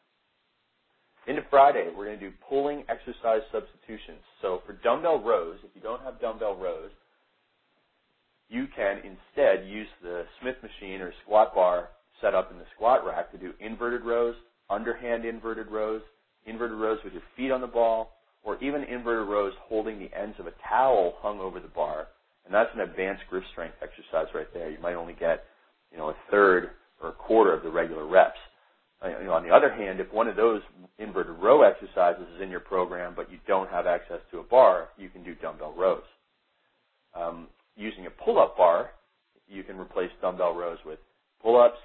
Into 1.27 1.43
Friday, 1.49 1.87
we're 1.95 2.05
going 2.05 2.19
to 2.19 2.29
do 2.29 2.35
pulling 2.49 2.83
exercise 2.89 3.41
substitutions. 3.51 4.19
So 4.41 4.61
for 4.65 4.73
dumbbell 4.73 5.21
rows, 5.21 5.59
if 5.63 5.69
you 5.73 5.81
don't 5.81 6.01
have 6.01 6.19
dumbbell 6.19 6.55
rows, 6.55 6.91
you 8.49 8.67
can 8.75 8.97
instead 8.97 9.65
use 9.65 9.87
the 10.01 10.25
Smith 10.41 10.57
machine 10.61 11.01
or 11.01 11.13
squat 11.23 11.55
bar 11.55 11.89
set 12.19 12.35
up 12.35 12.51
in 12.51 12.57
the 12.57 12.65
squat 12.75 13.05
rack 13.05 13.31
to 13.31 13.37
do 13.37 13.53
inverted 13.59 14.03
rows, 14.03 14.35
underhand 14.69 15.23
inverted 15.23 15.67
rows, 15.71 16.01
inverted 16.45 16.77
rows 16.77 16.99
with 17.03 17.13
your 17.13 17.23
feet 17.35 17.51
on 17.51 17.61
the 17.61 17.67
ball, 17.67 18.11
or 18.43 18.61
even 18.63 18.83
inverted 18.83 19.27
rows 19.27 19.53
holding 19.61 19.99
the 19.99 20.09
ends 20.17 20.35
of 20.39 20.47
a 20.47 20.53
towel 20.67 21.15
hung 21.21 21.39
over 21.39 21.59
the 21.59 21.67
bar 21.67 22.07
and 22.45 22.53
that's 22.53 22.69
an 22.73 22.81
advanced 22.81 23.23
grip 23.29 23.43
strength 23.51 23.75
exercise 23.81 24.27
right 24.33 24.47
there. 24.53 24.69
You 24.69 24.79
might 24.81 24.95
only 24.95 25.13
get, 25.13 25.45
you 25.91 25.97
know, 25.97 26.09
a 26.09 26.15
third 26.29 26.71
or 27.01 27.09
a 27.09 27.13
quarter 27.13 27.53
of 27.53 27.63
the 27.63 27.69
regular 27.69 28.05
reps. 28.05 28.37
you 29.03 29.25
know, 29.25 29.33
on 29.33 29.43
the 29.43 29.53
other 29.53 29.73
hand, 29.73 29.99
if 29.99 30.11
one 30.11 30.27
of 30.27 30.35
those 30.35 30.61
inverted 30.99 31.37
row 31.39 31.61
exercises 31.63 32.25
is 32.35 32.41
in 32.41 32.49
your 32.49 32.59
program, 32.59 33.13
but 33.15 33.31
you 33.31 33.37
don't 33.47 33.69
have 33.69 33.87
access 33.87 34.19
to 34.31 34.39
a 34.39 34.43
bar, 34.43 34.89
you 34.97 35.09
can 35.09 35.23
do 35.23 35.35
dumbbell 35.35 35.73
rows. 35.77 36.03
Um, 37.15 37.47
using 37.75 38.05
a 38.07 38.09
pull-up 38.09 38.57
bar, 38.57 38.91
you 39.47 39.63
can 39.63 39.77
replace 39.77 40.09
dumbbell 40.21 40.53
rows 40.53 40.79
with 40.85 40.99
pull-ups, 41.41 41.79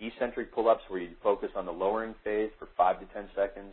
eccentric 0.00 0.54
pull-ups 0.54 0.82
where 0.88 1.00
you 1.00 1.10
focus 1.22 1.50
on 1.56 1.64
the 1.64 1.72
lowering 1.72 2.14
phase 2.24 2.50
for 2.58 2.68
five 2.76 2.98
to 3.00 3.06
ten 3.14 3.28
seconds. 3.34 3.72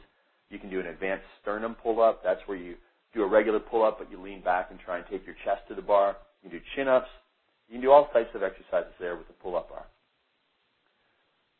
You 0.51 0.59
can 0.59 0.69
do 0.69 0.79
an 0.79 0.87
advanced 0.87 1.25
sternum 1.41 1.75
pull-up. 1.81 2.21
That's 2.23 2.41
where 2.45 2.57
you 2.57 2.75
do 3.13 3.23
a 3.23 3.27
regular 3.27 3.59
pull-up, 3.59 3.97
but 3.97 4.11
you 4.11 4.21
lean 4.21 4.41
back 4.41 4.67
and 4.69 4.79
try 4.79 4.97
and 4.97 5.05
take 5.09 5.25
your 5.25 5.35
chest 5.45 5.61
to 5.69 5.75
the 5.75 5.81
bar. 5.81 6.17
You 6.43 6.49
can 6.49 6.59
do 6.59 6.65
chin-ups. 6.75 7.07
You 7.69 7.75
can 7.75 7.81
do 7.81 7.91
all 7.91 8.07
types 8.11 8.35
of 8.35 8.43
exercises 8.43 8.91
there 8.99 9.15
with 9.15 9.27
the 9.27 9.33
pull-up 9.33 9.69
bar. 9.69 9.85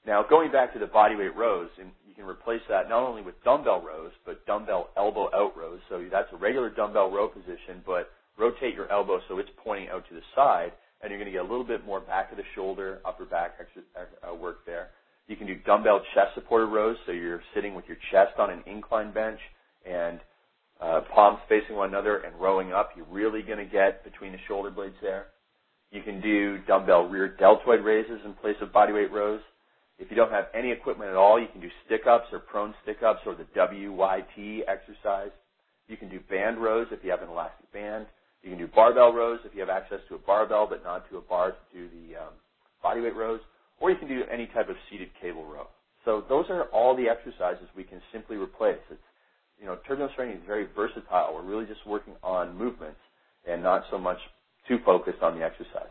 Now, 0.05 0.25
going 0.27 0.51
back 0.51 0.73
to 0.73 0.79
the 0.79 0.87
bodyweight 0.87 1.35
rows, 1.35 1.69
and 1.79 1.91
you 2.07 2.13
can 2.15 2.25
replace 2.25 2.61
that 2.67 2.89
not 2.89 3.03
only 3.03 3.21
with 3.21 3.41
dumbbell 3.43 3.81
rows, 3.81 4.11
but 4.25 4.45
dumbbell 4.45 4.89
elbow 4.97 5.29
out 5.33 5.55
rows. 5.55 5.79
So 5.89 6.03
that's 6.11 6.27
a 6.33 6.37
regular 6.37 6.69
dumbbell 6.69 7.11
row 7.11 7.27
position, 7.27 7.81
but 7.85 8.09
rotate 8.37 8.73
your 8.73 8.91
elbow 8.91 9.21
so 9.29 9.37
it's 9.37 9.49
pointing 9.63 9.89
out 9.89 10.03
to 10.09 10.15
the 10.15 10.21
side, 10.35 10.73
and 11.01 11.11
you're 11.11 11.19
going 11.19 11.31
to 11.31 11.37
get 11.37 11.41
a 11.41 11.49
little 11.49 11.63
bit 11.63 11.85
more 11.85 11.99
back 12.01 12.31
of 12.31 12.37
the 12.37 12.43
shoulder, 12.55 12.99
upper 13.05 13.25
back 13.25 13.53
uh, 13.95 14.35
work 14.35 14.65
there. 14.65 14.89
You 15.27 15.35
can 15.35 15.47
do 15.47 15.55
dumbbell 15.55 16.01
chest 16.13 16.35
supported 16.35 16.67
rows, 16.67 16.97
so 17.05 17.11
you're 17.11 17.41
sitting 17.53 17.73
with 17.75 17.85
your 17.87 17.97
chest 18.11 18.37
on 18.37 18.49
an 18.49 18.63
incline 18.65 19.13
bench 19.13 19.39
and 19.85 20.19
uh, 20.81 21.01
palms 21.13 21.39
facing 21.47 21.75
one 21.75 21.89
another 21.89 22.17
and 22.17 22.35
rowing 22.39 22.73
up. 22.73 22.91
You're 22.95 23.05
really 23.05 23.41
going 23.41 23.59
to 23.59 23.65
get 23.65 24.03
between 24.03 24.31
the 24.31 24.39
shoulder 24.47 24.71
blades 24.71 24.95
there. 25.01 25.27
You 25.91 26.01
can 26.01 26.21
do 26.21 26.59
dumbbell 26.67 27.07
rear 27.07 27.27
deltoid 27.27 27.83
raises 27.83 28.19
in 28.25 28.33
place 28.33 28.55
of 28.61 28.69
bodyweight 28.69 29.11
rows. 29.11 29.41
If 29.99 30.09
you 30.09 30.15
don't 30.15 30.31
have 30.31 30.45
any 30.55 30.71
equipment 30.71 31.11
at 31.11 31.15
all, 31.15 31.39
you 31.39 31.47
can 31.51 31.61
do 31.61 31.69
stick 31.85 32.07
ups 32.07 32.27
or 32.31 32.39
prone 32.39 32.73
stick 32.81 33.03
ups 33.05 33.19
or 33.25 33.35
the 33.35 33.45
WYT 33.55 34.61
exercise. 34.67 35.29
You 35.87 35.97
can 35.97 36.09
do 36.09 36.19
band 36.29 36.57
rows 36.57 36.87
if 36.91 37.03
you 37.03 37.11
have 37.11 37.21
an 37.21 37.29
elastic 37.29 37.71
band. 37.71 38.07
You 38.41 38.49
can 38.49 38.57
do 38.57 38.67
barbell 38.67 39.13
rows 39.13 39.39
if 39.45 39.53
you 39.53 39.59
have 39.59 39.69
access 39.69 39.99
to 40.09 40.15
a 40.15 40.17
barbell 40.17 40.65
but 40.67 40.83
not 40.83 41.07
to 41.11 41.17
a 41.17 41.21
bar 41.21 41.51
to 41.51 41.57
do 41.77 41.87
the 41.89 42.17
um, 42.17 42.33
bodyweight 42.83 43.15
rows. 43.15 43.41
Or 43.81 43.91
you 43.91 43.97
can 43.97 44.07
do 44.07 44.21
any 44.31 44.45
type 44.47 44.69
of 44.69 44.75
seated 44.89 45.09
cable 45.19 45.43
row. 45.43 45.67
So 46.05 46.23
those 46.29 46.45
are 46.49 46.65
all 46.65 46.95
the 46.95 47.09
exercises 47.09 47.67
we 47.75 47.83
can 47.83 48.01
simply 48.13 48.37
replace. 48.37 48.79
It's, 48.89 49.01
you 49.59 49.65
know, 49.65 49.77
turbulence 49.87 50.15
training 50.15 50.37
is 50.37 50.43
very 50.47 50.67
versatile. 50.75 51.33
We're 51.33 51.43
really 51.43 51.65
just 51.65 51.85
working 51.85 52.13
on 52.23 52.57
movements 52.57 52.99
and 53.47 53.61
not 53.61 53.83
so 53.91 53.97
much 53.97 54.17
too 54.67 54.77
focused 54.85 55.21
on 55.21 55.37
the 55.37 55.43
exercises. 55.43 55.89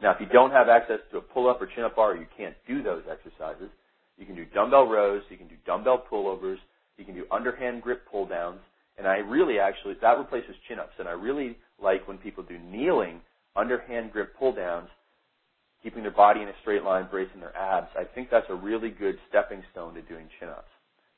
Now, 0.00 0.12
if 0.12 0.20
you 0.20 0.26
don't 0.26 0.50
have 0.52 0.68
access 0.68 1.00
to 1.10 1.18
a 1.18 1.20
pull-up 1.20 1.60
or 1.60 1.66
chin-up 1.66 1.96
bar, 1.96 2.12
or 2.12 2.16
you 2.16 2.26
can't 2.36 2.54
do 2.66 2.82
those 2.82 3.02
exercises, 3.10 3.68
you 4.16 4.24
can 4.24 4.34
do 4.34 4.44
dumbbell 4.46 4.86
rows, 4.86 5.22
you 5.28 5.36
can 5.36 5.48
do 5.48 5.56
dumbbell 5.66 6.04
pullovers, 6.10 6.56
you 6.96 7.04
can 7.04 7.14
do 7.14 7.26
underhand 7.30 7.82
grip 7.82 8.02
pull-downs, 8.10 8.60
and 8.96 9.06
I 9.06 9.16
really 9.16 9.58
actually, 9.58 9.94
that 10.00 10.18
replaces 10.18 10.54
chin-ups, 10.68 10.94
and 10.98 11.08
I 11.08 11.12
really 11.12 11.56
like 11.82 12.06
when 12.08 12.18
people 12.18 12.44
do 12.44 12.58
kneeling 12.58 13.20
underhand 13.56 14.12
grip 14.12 14.34
pull-downs, 14.38 14.88
keeping 15.82 16.02
their 16.02 16.12
body 16.12 16.42
in 16.42 16.48
a 16.48 16.52
straight 16.60 16.84
line, 16.84 17.08
bracing 17.10 17.40
their 17.40 17.56
abs. 17.56 17.88
I 17.96 18.04
think 18.04 18.28
that's 18.30 18.46
a 18.48 18.54
really 18.54 18.90
good 18.90 19.16
stepping 19.28 19.62
stone 19.72 19.94
to 19.94 20.02
doing 20.02 20.26
chin-ups. 20.38 20.68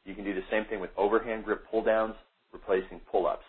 You 0.04 0.14
can 0.14 0.24
do 0.24 0.34
the 0.34 0.46
same 0.50 0.64
thing 0.66 0.80
with 0.80 0.90
overhand 0.96 1.44
grip 1.44 1.64
pull-downs, 1.70 2.14
replacing 2.52 3.00
pull-ups. 3.10 3.44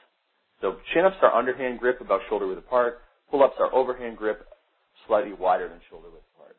So 0.62 0.78
chin-ups 0.94 1.18
are 1.22 1.34
underhand 1.34 1.80
grip 1.80 2.02
about 2.02 2.22
shoulder 2.30 2.48
width 2.48 2.60
apart. 2.60 3.02
Pull-ups 3.30 3.56
are 3.60 3.74
overhand 3.74 4.18
grip 4.18 4.48
slightly 5.08 5.34
wider 5.34 5.68
than 5.68 5.80
shoulder 5.90 6.08
width 6.10 6.26
apart. 6.36 6.56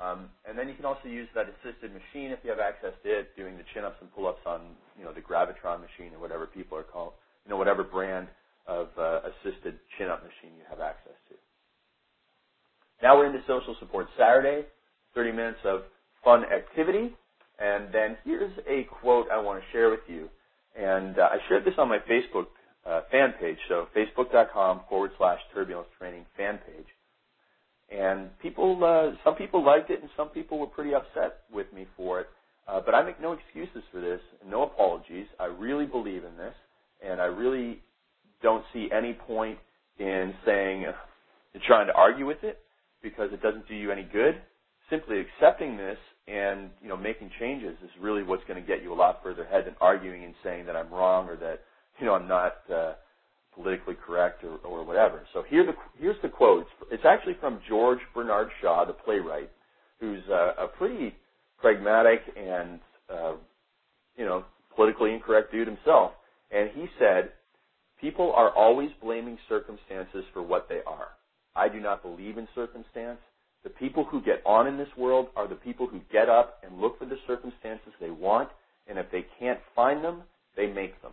Um, 0.00 0.28
and 0.48 0.56
then 0.56 0.68
you 0.68 0.74
can 0.74 0.84
also 0.84 1.08
use 1.08 1.28
that 1.34 1.46
assisted 1.48 1.92
machine 1.92 2.30
if 2.30 2.38
you 2.44 2.50
have 2.50 2.60
access 2.60 2.92
to 3.02 3.08
it, 3.08 3.36
doing 3.36 3.56
the 3.56 3.64
chin-ups 3.74 3.96
and 4.00 4.12
pull-ups 4.14 4.40
on, 4.46 4.60
you 4.98 5.04
know, 5.04 5.12
the 5.12 5.20
Gravitron 5.20 5.80
machine 5.80 6.14
or 6.14 6.20
whatever 6.20 6.46
people 6.46 6.78
are 6.78 6.84
called, 6.84 7.12
you 7.44 7.50
know, 7.50 7.56
whatever 7.56 7.84
brand 7.84 8.28
of 8.66 8.88
uh, 8.96 9.20
assisted 9.28 9.78
chin-up 9.98 10.22
machine 10.22 10.56
you 10.56 10.64
have 10.68 10.80
access 10.80 11.16
to. 11.28 11.34
Now 13.02 13.16
we're 13.16 13.26
into 13.26 13.40
social 13.46 13.76
support 13.80 14.06
Saturday, 14.18 14.66
30 15.14 15.32
minutes 15.32 15.58
of 15.64 15.82
fun 16.24 16.44
activity. 16.44 17.14
And 17.58 17.92
then 17.92 18.16
here's 18.24 18.52
a 18.68 18.86
quote 19.00 19.26
I 19.30 19.40
want 19.40 19.60
to 19.60 19.66
share 19.72 19.90
with 19.90 20.00
you. 20.08 20.28
And 20.78 21.18
uh, 21.18 21.22
I 21.22 21.38
shared 21.48 21.64
this 21.64 21.74
on 21.78 21.88
my 21.88 21.98
Facebook 21.98 22.46
uh, 22.86 23.02
fan 23.10 23.34
page, 23.40 23.58
so 23.68 23.86
facebook.com 23.96 24.82
forward 24.88 25.10
slash 25.18 25.38
turbulence 25.52 25.88
training 25.98 26.24
fan 26.36 26.58
page. 26.66 26.86
And 27.90 28.30
people, 28.40 28.78
uh, 28.84 29.16
some 29.24 29.34
people 29.34 29.64
liked 29.64 29.90
it, 29.90 30.00
and 30.00 30.10
some 30.16 30.28
people 30.28 30.58
were 30.58 30.66
pretty 30.66 30.94
upset 30.94 31.40
with 31.52 31.72
me 31.72 31.86
for 31.96 32.20
it. 32.20 32.28
Uh, 32.68 32.80
but 32.84 32.94
I 32.94 33.02
make 33.02 33.20
no 33.20 33.32
excuses 33.32 33.82
for 33.90 34.00
this, 34.00 34.20
no 34.46 34.62
apologies. 34.62 35.26
I 35.40 35.46
really 35.46 35.86
believe 35.86 36.22
in 36.24 36.36
this, 36.36 36.54
and 37.04 37.20
I 37.20 37.24
really 37.24 37.80
don't 38.42 38.64
see 38.72 38.88
any 38.96 39.12
point 39.14 39.58
in 39.98 40.32
saying, 40.46 40.86
uh, 40.86 40.92
trying 41.66 41.88
to 41.88 41.94
argue 41.94 42.26
with 42.26 42.42
it, 42.44 42.60
because 43.02 43.30
it 43.32 43.42
doesn't 43.42 43.68
do 43.68 43.74
you 43.74 43.90
any 43.90 44.02
good. 44.04 44.40
Simply 44.88 45.20
accepting 45.20 45.76
this 45.76 45.98
and 46.26 46.70
you 46.82 46.88
know 46.88 46.96
making 46.96 47.30
changes 47.38 47.76
is 47.82 47.90
really 48.00 48.22
what's 48.22 48.44
going 48.44 48.60
to 48.60 48.66
get 48.66 48.82
you 48.82 48.92
a 48.92 48.94
lot 48.94 49.20
further 49.22 49.44
ahead 49.44 49.66
than 49.66 49.74
arguing 49.80 50.24
and 50.24 50.34
saying 50.44 50.66
that 50.66 50.76
I'm 50.76 50.90
wrong 50.90 51.28
or 51.28 51.36
that 51.36 51.60
you 51.98 52.06
know 52.06 52.14
I'm 52.14 52.28
not 52.28 52.56
uh, 52.72 52.92
politically 53.54 53.94
correct 53.94 54.44
or, 54.44 54.56
or 54.64 54.84
whatever. 54.84 55.22
So 55.32 55.42
here 55.48 55.66
the, 55.66 55.72
here's 55.98 56.20
the 56.22 56.28
quote. 56.28 56.66
It's, 56.90 57.04
actually 57.04 57.36
from 57.40 57.60
George 57.68 57.98
Bernard 58.14 58.48
Shaw, 58.60 58.84
the 58.84 58.92
playwright, 58.92 59.50
who's 59.98 60.22
a, 60.30 60.64
a 60.64 60.68
pretty 60.78 61.14
pragmatic 61.58 62.20
and 62.36 62.80
uh, 63.12 63.32
you 64.16 64.24
know 64.24 64.44
politically 64.74 65.12
incorrect 65.12 65.52
dude 65.52 65.66
himself. 65.66 66.12
And 66.50 66.70
he 66.74 66.86
said, 66.98 67.30
"People 68.00 68.32
are 68.32 68.50
always 68.50 68.90
blaming 69.02 69.38
circumstances 69.48 70.24
for 70.32 70.42
what 70.42 70.68
they 70.68 70.80
are. 70.86 71.08
I 71.56 71.68
do 71.68 71.80
not 71.80 72.02
believe 72.02 72.38
in 72.38 72.48
circumstance. 72.54 73.18
The 73.64 73.70
people 73.70 74.04
who 74.04 74.22
get 74.22 74.42
on 74.46 74.66
in 74.66 74.78
this 74.78 74.88
world 74.96 75.28
are 75.36 75.46
the 75.46 75.54
people 75.54 75.86
who 75.86 76.00
get 76.12 76.28
up 76.28 76.62
and 76.64 76.80
look 76.80 76.98
for 76.98 77.04
the 77.04 77.18
circumstances 77.26 77.92
they 78.00 78.10
want, 78.10 78.48
and 78.88 78.98
if 78.98 79.10
they 79.10 79.26
can't 79.38 79.60
find 79.74 80.02
them, 80.02 80.22
they 80.56 80.66
make 80.66 81.00
them." 81.02 81.12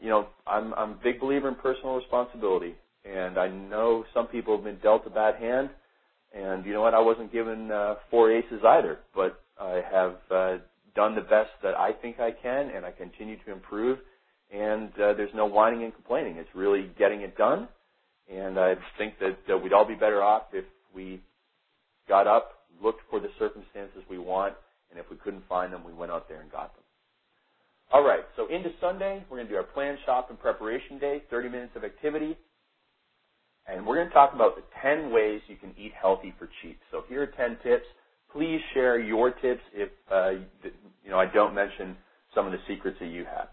you 0.00 0.08
know, 0.08 0.28
I'm 0.46 0.74
I'm 0.74 0.92
a 0.92 0.98
big 1.02 1.20
believer 1.20 1.48
in 1.48 1.54
personal 1.56 1.96
responsibility, 1.96 2.74
and 3.04 3.38
I 3.38 3.48
know 3.48 4.04
some 4.14 4.26
people 4.26 4.56
have 4.56 4.64
been 4.64 4.78
dealt 4.78 5.06
a 5.06 5.10
bad 5.10 5.36
hand, 5.36 5.70
and 6.34 6.64
you 6.64 6.72
know 6.72 6.82
what, 6.82 6.94
I 6.94 7.00
wasn't 7.00 7.32
given 7.32 7.70
uh, 7.70 7.96
four 8.10 8.32
aces 8.32 8.62
either, 8.66 8.98
but 9.14 9.40
I 9.60 9.82
have 9.90 10.16
uh, 10.30 10.56
done 10.94 11.14
the 11.14 11.22
best 11.22 11.50
that 11.62 11.74
I 11.74 11.92
think 11.92 12.20
I 12.20 12.30
can, 12.30 12.70
and 12.70 12.84
I 12.84 12.90
continue 12.90 13.36
to 13.44 13.52
improve. 13.52 13.98
And 14.52 14.92
uh, 15.00 15.14
there's 15.14 15.34
no 15.34 15.46
whining 15.46 15.82
and 15.82 15.92
complaining. 15.92 16.36
It's 16.36 16.54
really 16.54 16.90
getting 16.96 17.22
it 17.22 17.36
done. 17.36 17.66
And 18.32 18.58
I 18.58 18.74
think 18.98 19.14
that 19.20 19.62
we'd 19.62 19.72
all 19.72 19.86
be 19.86 19.94
better 19.94 20.22
off 20.22 20.44
if 20.52 20.64
we 20.94 21.20
got 22.08 22.26
up, 22.26 22.66
looked 22.82 23.02
for 23.10 23.20
the 23.20 23.28
circumstances 23.38 24.02
we 24.08 24.18
want, 24.18 24.54
and 24.90 24.98
if 24.98 25.10
we 25.10 25.16
couldn't 25.16 25.46
find 25.48 25.72
them, 25.72 25.82
we 25.84 25.92
went 25.92 26.12
out 26.12 26.28
there 26.28 26.40
and 26.40 26.50
got 26.50 26.74
them. 26.74 26.84
All 27.92 28.02
right, 28.02 28.24
so 28.36 28.48
into 28.48 28.70
Sunday, 28.80 29.22
we're 29.28 29.36
going 29.36 29.46
to 29.46 29.52
do 29.52 29.56
our 29.56 29.62
plan, 29.62 29.98
shop, 30.06 30.30
and 30.30 30.38
preparation 30.38 30.98
day, 30.98 31.22
30 31.30 31.48
minutes 31.48 31.72
of 31.76 31.84
activity. 31.84 32.36
And 33.66 33.86
we're 33.86 33.96
going 33.96 34.08
to 34.08 34.14
talk 34.14 34.34
about 34.34 34.56
the 34.56 34.62
10 34.82 35.12
ways 35.12 35.40
you 35.48 35.56
can 35.56 35.72
eat 35.78 35.92
healthy 36.00 36.34
for 36.38 36.48
cheap. 36.60 36.78
So 36.90 37.04
here 37.08 37.22
are 37.22 37.26
10 37.26 37.58
tips. 37.62 37.84
Please 38.32 38.60
share 38.74 38.98
your 38.98 39.30
tips 39.30 39.62
if 39.72 39.88
uh, 40.12 40.30
you 41.04 41.10
know 41.10 41.18
I 41.18 41.26
don't 41.26 41.54
mention 41.54 41.96
some 42.34 42.46
of 42.46 42.52
the 42.52 42.58
secrets 42.68 42.98
that 43.00 43.06
you 43.06 43.24
have. 43.24 43.48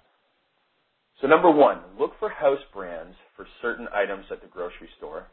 So 1.21 1.27
number 1.27 1.51
one, 1.51 1.79
look 1.99 2.13
for 2.19 2.29
house 2.29 2.59
brands 2.73 3.15
for 3.35 3.45
certain 3.61 3.87
items 3.93 4.25
at 4.31 4.41
the 4.41 4.47
grocery 4.47 4.89
store. 4.97 5.27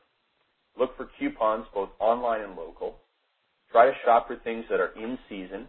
Look 0.78 0.96
for 0.96 1.08
coupons 1.18 1.64
both 1.74 1.88
online 1.98 2.42
and 2.42 2.56
local. 2.56 2.96
Try 3.72 3.86
to 3.86 3.92
shop 4.04 4.28
for 4.28 4.36
things 4.36 4.64
that 4.70 4.80
are 4.80 4.92
in 4.96 5.18
season. 5.28 5.66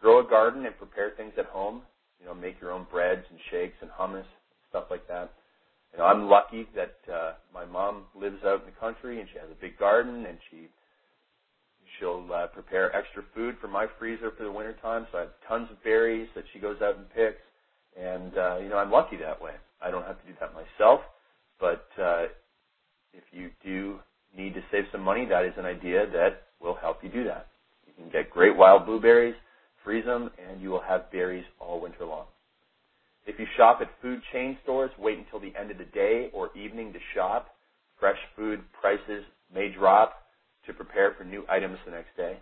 Grow 0.00 0.20
a 0.20 0.28
garden 0.28 0.66
and 0.66 0.76
prepare 0.76 1.12
things 1.16 1.32
at 1.38 1.46
home 1.46 1.82
you 2.20 2.26
know, 2.26 2.34
make 2.34 2.60
your 2.60 2.72
own 2.72 2.86
breads 2.90 3.24
and 3.30 3.38
shakes 3.50 3.76
and 3.80 3.90
hummus, 3.90 4.28
stuff 4.68 4.84
like 4.90 5.08
that. 5.08 5.32
You 5.92 5.98
know, 5.98 6.04
I'm 6.04 6.28
lucky 6.28 6.66
that 6.76 6.98
uh, 7.12 7.32
my 7.52 7.64
mom 7.64 8.04
lives 8.14 8.38
out 8.44 8.60
in 8.60 8.66
the 8.66 8.80
country 8.80 9.20
and 9.20 9.28
she 9.32 9.38
has 9.38 9.48
a 9.50 9.60
big 9.60 9.78
garden 9.78 10.26
and 10.26 10.38
she 10.50 10.68
she'll 11.98 12.28
uh, 12.32 12.46
prepare 12.46 12.94
extra 12.94 13.24
food 13.34 13.56
for 13.60 13.66
my 13.66 13.86
freezer 13.98 14.30
for 14.36 14.44
the 14.44 14.52
winter 14.52 14.76
time. 14.80 15.06
So 15.10 15.18
I 15.18 15.20
have 15.22 15.30
tons 15.48 15.68
of 15.70 15.82
berries 15.82 16.28
that 16.36 16.44
she 16.52 16.60
goes 16.60 16.76
out 16.82 16.96
and 16.96 17.10
picks, 17.10 17.42
and 17.98 18.36
uh, 18.36 18.58
you 18.58 18.68
know 18.68 18.76
I'm 18.76 18.90
lucky 18.90 19.16
that 19.16 19.40
way. 19.40 19.52
I 19.82 19.90
don't 19.90 20.06
have 20.06 20.20
to 20.20 20.26
do 20.26 20.34
that 20.40 20.52
myself, 20.54 21.00
but 21.58 21.86
uh, 22.00 22.24
if 23.12 23.24
you 23.32 23.50
do 23.64 23.98
need 24.36 24.54
to 24.54 24.60
save 24.70 24.84
some 24.92 25.02
money, 25.02 25.26
that 25.26 25.44
is 25.44 25.52
an 25.56 25.64
idea 25.64 26.06
that 26.12 26.42
will 26.60 26.74
help 26.74 27.02
you 27.02 27.08
do 27.08 27.24
that. 27.24 27.48
You 27.86 27.92
can 27.96 28.10
get 28.10 28.30
great 28.30 28.56
wild 28.56 28.86
blueberries 28.86 29.34
freeze 29.84 30.04
them, 30.04 30.30
and 30.48 30.60
you 30.60 30.70
will 30.70 30.82
have 30.82 31.10
berries 31.10 31.44
all 31.58 31.80
winter 31.80 32.04
long. 32.04 32.26
If 33.26 33.38
you 33.38 33.46
shop 33.56 33.78
at 33.80 33.90
food 34.02 34.20
chain 34.32 34.56
stores, 34.62 34.90
wait 34.98 35.18
until 35.18 35.40
the 35.40 35.58
end 35.58 35.70
of 35.70 35.78
the 35.78 35.84
day 35.84 36.30
or 36.32 36.56
evening 36.56 36.92
to 36.92 36.98
shop. 37.14 37.48
Fresh 37.98 38.18
food 38.34 38.60
prices 38.80 39.24
may 39.54 39.68
drop 39.68 40.22
to 40.66 40.72
prepare 40.72 41.14
for 41.16 41.24
new 41.24 41.44
items 41.48 41.78
the 41.84 41.92
next 41.92 42.16
day. 42.16 42.38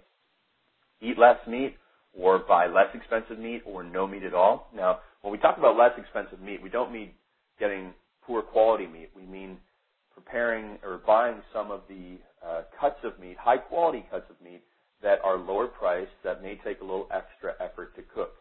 eat 1.00 1.18
less 1.18 1.38
meat 1.46 1.76
or 2.18 2.40
buy 2.40 2.66
less 2.66 2.88
expensive 2.94 3.38
meat 3.38 3.62
or 3.64 3.82
no 3.84 4.06
meat 4.06 4.24
at 4.24 4.34
all. 4.34 4.68
Now, 4.74 5.00
when 5.22 5.32
we 5.32 5.38
talk 5.38 5.58
about 5.58 5.76
less 5.76 5.92
expensive 5.98 6.40
meat, 6.40 6.62
we 6.62 6.68
don't 6.68 6.92
mean 6.92 7.10
getting 7.58 7.92
poor 8.22 8.42
quality 8.42 8.86
meat. 8.86 9.10
We 9.16 9.22
mean 9.22 9.58
preparing 10.14 10.78
or 10.84 11.00
buying 11.06 11.42
some 11.52 11.70
of 11.70 11.82
the 11.88 12.18
uh, 12.46 12.62
cuts 12.80 12.98
of 13.04 13.18
meat, 13.18 13.36
high 13.38 13.58
quality 13.58 14.04
cuts 14.10 14.26
of 14.30 14.36
meat 14.44 14.62
that 15.02 15.18
are 15.24 15.38
lower 15.38 15.66
priced 15.66 16.10
that 16.24 16.42
may 16.42 16.58
take 16.64 16.80
a 16.80 16.84
little 16.84 17.08
extra 17.12 17.54
effort 17.60 17.94
to 17.96 18.02
cook. 18.14 18.34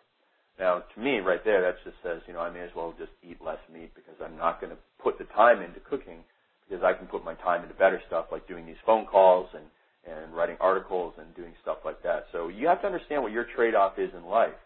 Now, 0.59 0.83
to 0.93 0.99
me, 0.99 1.19
right 1.19 1.43
there, 1.45 1.61
that 1.61 1.75
just 1.83 1.97
says, 2.01 2.21
you 2.27 2.33
know, 2.33 2.39
I 2.39 2.49
may 2.49 2.61
as 2.61 2.71
well 2.75 2.93
just 2.97 3.11
eat 3.21 3.37
less 3.45 3.59
meat 3.71 3.93
because 3.93 4.15
I'm 4.23 4.37
not 4.37 4.59
going 4.59 4.71
to 4.71 4.77
put 5.01 5.19
the 5.19 5.25
time 5.35 5.61
into 5.61 5.79
cooking 5.79 6.19
because 6.67 6.83
I 6.83 6.93
can 6.93 7.07
put 7.07 7.23
my 7.23 7.35
time 7.35 7.61
into 7.61 7.75
better 7.75 8.01
stuff 8.07 8.25
like 8.31 8.47
doing 8.47 8.65
these 8.65 8.81
phone 8.85 9.05
calls 9.05 9.47
and, 9.53 9.65
and 10.11 10.33
writing 10.35 10.57
articles 10.59 11.13
and 11.19 11.33
doing 11.35 11.53
stuff 11.61 11.77
like 11.85 12.01
that. 12.03 12.25
So 12.31 12.47
you 12.49 12.67
have 12.67 12.81
to 12.81 12.87
understand 12.87 13.21
what 13.21 13.31
your 13.31 13.45
trade-off 13.55 13.99
is 13.99 14.09
in 14.17 14.25
life. 14.25 14.57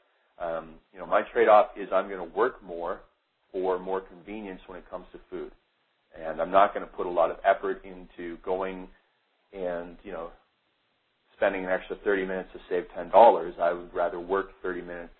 Um, 0.41 0.75
you 0.93 0.99
know, 0.99 1.05
my 1.05 1.21
trade-off 1.33 1.67
is 1.77 1.89
I'm 1.93 2.07
going 2.07 2.17
to 2.17 2.37
work 2.37 2.63
more 2.63 3.01
for 3.51 3.79
more 3.79 4.01
convenience 4.01 4.61
when 4.67 4.79
it 4.79 4.89
comes 4.89 5.05
to 5.13 5.19
food. 5.29 5.51
And 6.19 6.41
I'm 6.41 6.51
not 6.51 6.73
going 6.73 6.85
to 6.85 6.91
put 6.91 7.05
a 7.05 7.09
lot 7.09 7.31
of 7.31 7.37
effort 7.45 7.83
into 7.85 8.37
going 8.43 8.87
and, 9.53 9.97
you 10.03 10.11
know, 10.11 10.29
spending 11.37 11.65
an 11.65 11.71
extra 11.71 11.95
30 12.03 12.25
minutes 12.25 12.49
to 12.53 12.59
save 12.69 12.85
$10. 12.97 13.59
I 13.59 13.73
would 13.73 13.93
rather 13.93 14.19
work 14.19 14.49
30 14.61 14.81
minutes 14.81 15.13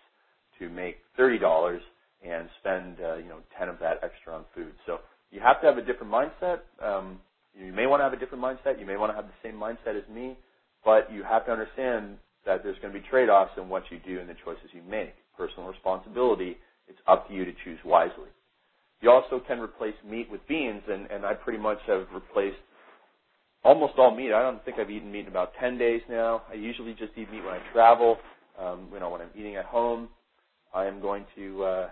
to 0.60 0.70
make 0.70 0.98
$30 1.18 1.80
and 2.26 2.50
spend, 2.60 2.98
uh, 3.04 3.16
you 3.18 3.30
know, 3.30 3.40
10 3.58 3.70
of 3.70 3.80
that 3.80 4.04
extra 4.04 4.36
on 4.36 4.46
food. 4.54 4.74
So 4.86 5.00
you 5.32 5.40
have 5.40 5.60
to 5.62 5.68
have 5.68 5.78
a 5.78 5.82
different 5.82 6.12
mindset. 6.12 6.60
Um, 6.84 7.20
you 7.58 7.74
may 7.74 7.88
want 7.88 8.02
to 8.02 8.04
have 8.04 8.14
a 8.14 8.18
different 8.18 8.44
mindset. 8.44 8.80
You 8.80 8.86
may 8.86 8.98
want 8.98 9.12
to 9.12 9.16
have 9.16 9.26
the 9.26 9.48
same 9.50 9.56
mindset 9.56 9.98
as 9.98 10.08
me, 10.14 10.38
but 10.86 11.12
you 11.12 11.24
have 11.24 11.46
to 11.46 11.52
understand 11.52 12.18
that 12.46 12.64
there's 12.64 12.78
going 12.82 12.94
to 12.94 13.00
be 13.00 13.06
trade-offs 13.08 13.52
in 13.58 13.70
what 13.70 13.84
you 13.92 14.00
do 14.06 14.20
and 14.20 14.30
the 14.30 14.36
choices 14.44 14.70
you 14.74 14.82
make. 14.90 15.14
Personal 15.38 15.68
responsibility. 15.68 16.58
It's 16.88 17.00
up 17.08 17.28
to 17.28 17.34
you 17.34 17.46
to 17.46 17.52
choose 17.64 17.80
wisely. 17.86 18.30
You 19.02 19.12
also 19.12 19.42
can 19.46 19.60
replace 19.60 19.96
meat 20.08 20.30
with 20.30 20.46
beans, 20.48 20.84
and, 20.90 21.10
and 21.10 21.26
I 21.26 21.34
pretty 21.34 21.60
much 21.60 21.80
have 21.88 22.08
replaced 22.14 22.58
almost 23.64 23.94
all 23.98 24.16
meat. 24.16 24.34
I 24.34 24.42
don't 24.42 24.64
think 24.64 24.78
I've 24.80 24.92
eaten 24.92 25.12
meat 25.12 25.22
in 25.22 25.28
about 25.28 25.54
10 25.60 25.78
days 25.78 26.02
now. 26.10 26.44
I 26.50 26.56
usually 26.56 26.94
just 26.94 27.12
eat 27.16 27.32
meat 27.32 27.44
when 27.44 27.54
I 27.54 27.62
travel. 27.74 28.18
Um, 28.60 28.88
you 28.94 29.00
know, 29.00 29.10
when 29.10 29.22
I'm 29.22 29.30
eating 29.36 29.56
at 29.56 29.66
home, 29.66 30.10
I 30.74 30.86
am 30.86 31.02
going 31.02 31.26
to 31.36 31.64
uh, 31.64 31.90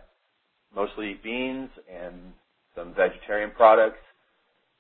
mostly 0.76 1.12
eat 1.12 1.24
beans 1.24 1.70
and 1.92 2.16
some 2.76 2.94
vegetarian 2.94 3.52
products, 3.56 4.00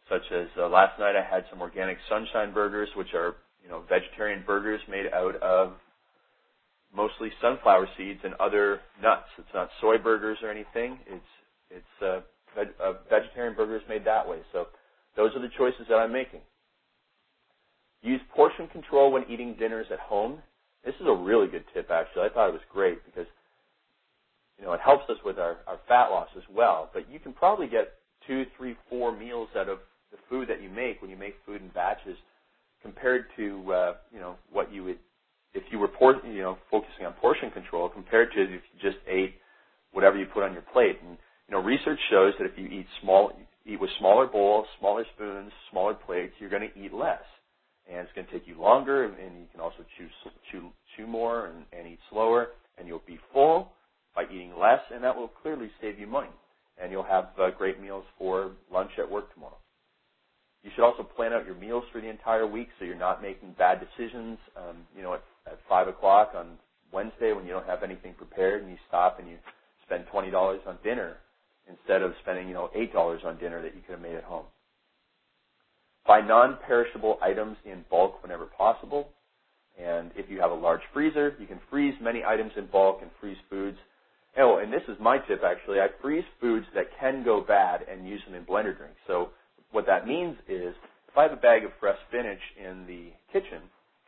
such 0.08 0.22
as 0.32 0.48
uh, 0.58 0.68
last 0.68 1.00
night 1.00 1.16
I 1.16 1.24
had 1.24 1.46
some 1.50 1.62
organic 1.62 1.98
sunshine 2.08 2.54
burgers, 2.54 2.90
which 2.96 3.14
are 3.14 3.36
you 3.70 3.76
know 3.76 3.84
vegetarian 3.88 4.44
burgers 4.46 4.82
made 4.90 5.06
out 5.14 5.36
of 5.44 5.74
mostly 6.96 7.30
sunflower 7.40 7.88
seeds 7.98 8.20
and 8.24 8.34
other 8.36 8.80
nuts. 9.02 9.28
It's 9.38 9.54
not 9.54 9.70
soy 9.80 9.98
burgers 10.00 10.40
or 10.42 10.50
anything. 10.50 10.98
It's 11.06 11.32
it's 11.70 12.02
uh, 12.02 12.22
veg- 12.56 12.74
uh, 12.84 12.94
vegetarian 13.10 13.56
burgers 13.56 13.84
made 13.88 14.06
that 14.06 14.28
way. 14.28 14.40
So 14.52 14.68
those 15.16 15.36
are 15.36 15.42
the 15.42 15.52
choices 15.56 15.86
that 15.88 15.96
I'm 15.96 16.12
making. 16.12 16.42
Use 18.02 18.22
portion 18.36 18.68
control 18.70 19.12
when 19.12 19.24
eating 19.30 19.56
dinners 19.60 19.86
at 19.92 20.00
home. 20.00 20.40
This 20.84 20.96
is 21.00 21.06
a 21.08 21.14
really 21.14 21.48
good 21.48 21.66
tip, 21.74 21.92
actually. 21.92 22.24
I 22.24 22.30
thought 22.30 22.50
it 22.50 22.54
was 22.54 22.62
great 22.74 23.06
because 23.06 23.28
you 24.58 24.66
know 24.66 24.74
it 24.74 24.82
helps 24.84 25.08
us 25.12 25.18
with 25.24 25.38
our, 25.38 25.58
our 25.68 25.78
fat 25.88 26.08
loss 26.10 26.30
as 26.36 26.44
well. 26.52 26.90
But 26.92 27.12
you 27.12 27.20
can 27.20 27.34
probably 27.34 27.68
get 27.68 27.94
two, 28.26 28.46
three, 28.58 28.76
four 28.90 29.16
meals 29.16 29.50
out 29.56 29.70
of 29.70 29.78
the 30.12 30.18
food 30.28 30.48
that 30.50 30.64
you 30.64 30.70
make 30.70 31.04
when 31.04 31.12
you 31.12 31.18
make 31.18 31.36
food 31.46 31.62
in 31.62 31.68
batches, 31.68 32.18
compared 32.82 33.26
to 33.38 33.74
uh, 33.74 33.94
you 34.14 34.20
know 34.20 34.36
what 34.52 34.72
you 34.74 34.84
would 34.86 35.00
if 35.54 35.64
you 35.72 35.80
were 35.80 35.88
por- 35.88 36.26
you 36.26 36.42
know 36.42 36.58
focusing 36.72 37.06
on 37.06 37.14
portion 37.14 37.52
control 37.52 37.90
compared 37.90 38.32
to 38.34 38.42
if 38.44 38.50
you 38.50 38.60
just 38.82 38.98
ate 39.08 39.36
whatever 39.92 40.18
you 40.18 40.26
put 40.26 40.44
on 40.44 40.54
your 40.54 40.64
plate. 40.74 41.00
And 41.04 41.18
you 41.48 41.56
know 41.56 41.62
research 41.64 42.00
shows 42.10 42.34
that 42.40 42.46
if 42.46 42.58
you 42.58 42.68
eat 42.68 42.88
small 43.02 43.32
eat 43.66 43.80
with 43.80 43.90
smaller 44.00 44.28
bowls, 44.28 44.66
smaller 44.80 45.06
spoons, 45.16 45.52
smaller 45.72 45.94
plates, 45.94 46.34
you're 46.40 46.50
going 46.50 46.70
to 46.70 46.80
eat 46.80 46.94
less 46.94 47.22
and 47.90 48.00
it's 48.00 48.12
going 48.14 48.28
to 48.28 48.34
take 48.34 48.48
you 48.48 48.60
longer, 48.60 49.06
and, 49.06 49.16
you 49.40 49.48
can 49.52 49.60
also 49.60 49.84
chew 49.98 50.08
chew 50.52 50.70
chew 50.96 51.08
more 51.08 51.48
and, 51.48 51.66
and 51.74 51.88
eat 51.88 52.00
slower, 52.10 52.50
and 52.78 52.88
you'll 52.88 53.02
be 53.08 53.20
full 53.34 53.72
by 54.16 54.24
eating 54.32 54.54
less, 54.60 54.80
and 54.94 55.04
that 55.04 55.16
will 55.16 55.30
clearly 55.42 55.70
save 55.82 56.00
you 56.00 56.08
money, 56.08 56.30
and 56.82 56.92
you'll 56.92 57.04
have 57.04 57.30
uh, 57.42 57.50
great 57.52 57.82
meals 57.82 58.06
for 58.18 58.52
lunch 58.72 58.92
at 59.00 59.10
work 59.10 59.34
tomorrow. 59.34 59.58
You 60.64 60.72
should 60.76 60.84
also 60.84 61.04
plan 61.04 61.32
out 61.34 61.46
your 61.46 61.56
meals 61.56 61.86
for 61.92 62.02
the 62.02 62.10
entire 62.10 62.46
week 62.46 62.70
so 62.78 62.86
you're 62.86 62.96
not 62.96 63.22
making 63.22 63.56
bad 63.58 63.80
decisions. 63.80 64.38
Um, 64.58 64.78
you 64.96 65.02
know, 65.02 65.14
at, 65.14 65.24
at 65.48 65.60
five 65.70 65.88
o'clock 65.88 66.34
on 66.36 66.58
Wednesday 66.92 67.34
when 67.34 67.46
you 67.46 67.52
don't 67.52 67.66
have 67.66 67.84
anything 67.84 68.14
prepared, 68.14 68.62
and 68.62 68.72
you 68.72 68.78
stop 68.88 69.20
and 69.20 69.30
you 69.30 69.38
spend 69.86 70.06
twenty 70.12 70.32
dollars 70.32 70.62
on 70.68 70.78
dinner 70.84 71.18
instead 71.70 72.02
of 72.02 72.14
spending 72.22 72.48
you 72.48 72.54
know 72.54 72.70
eight 72.76 72.92
dollars 72.92 73.22
on 73.26 73.38
dinner 73.38 73.62
that 73.62 73.76
you 73.76 73.82
could 73.82 73.94
have 73.94 74.02
made 74.02 74.16
at 74.16 74.24
home. 74.24 74.46
Buy 76.06 76.22
non-perishable 76.22 77.20
items 77.22 77.58
in 77.66 77.86
bulk 77.90 78.22
whenever 78.24 78.46
possible. 78.46 79.10
And 79.80 80.12
if 80.16 80.30
you 80.30 80.42
have 80.42 80.52
a 80.52 80.56
large 80.56 80.82
freezer, 80.94 81.36
you 81.40 81.48
can 81.48 81.60
freeze 81.70 81.94
many 82.02 82.24
items 82.26 82.52
in 82.58 82.66
bulk 82.66 83.00
and 83.02 83.12
freeze 83.22 83.38
foods. 83.50 83.78
Oh, 84.38 84.58
and 84.58 84.74
this 84.74 84.82
is 84.88 84.98
my 85.00 85.20
tip 85.20 85.42
actually. 85.44 85.80
I 85.80 85.88
freeze 86.02 86.26
foods 86.42 86.66
that 86.76 86.88
can 87.00 87.24
go 87.24 87.42
bad 87.42 87.86
and 87.90 88.08
use 88.08 88.22
them 88.26 88.36
in 88.36 88.44
blender 88.44 88.76
drinks. 88.76 89.00
So 89.08 89.30
what 89.72 89.86
that 89.88 90.08
means 90.08 90.36
is 90.48 90.74
if 91.08 91.18
I 91.18 91.24
have 91.24 91.34
a 91.34 91.38
bag 91.38 91.64
of 91.64 91.72
fresh 91.80 91.98
spinach 92.08 92.42
in 92.58 92.86
the 92.86 93.12
kitchen, 93.32 93.62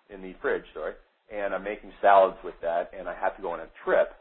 in 0.10 0.21
the 0.21 0.34
fridge, 0.41 0.65
sorry, 0.74 0.93
and 1.34 1.54
I'm 1.54 1.63
making 1.63 1.91
salads 2.02 2.38
with 2.43 2.56
that 2.62 2.91
and 2.97 3.08
I 3.08 3.15
have 3.15 3.36
to 3.38 3.41
go 3.41 3.52
on 3.52 3.60
a 3.60 3.67
trip, 3.84 4.13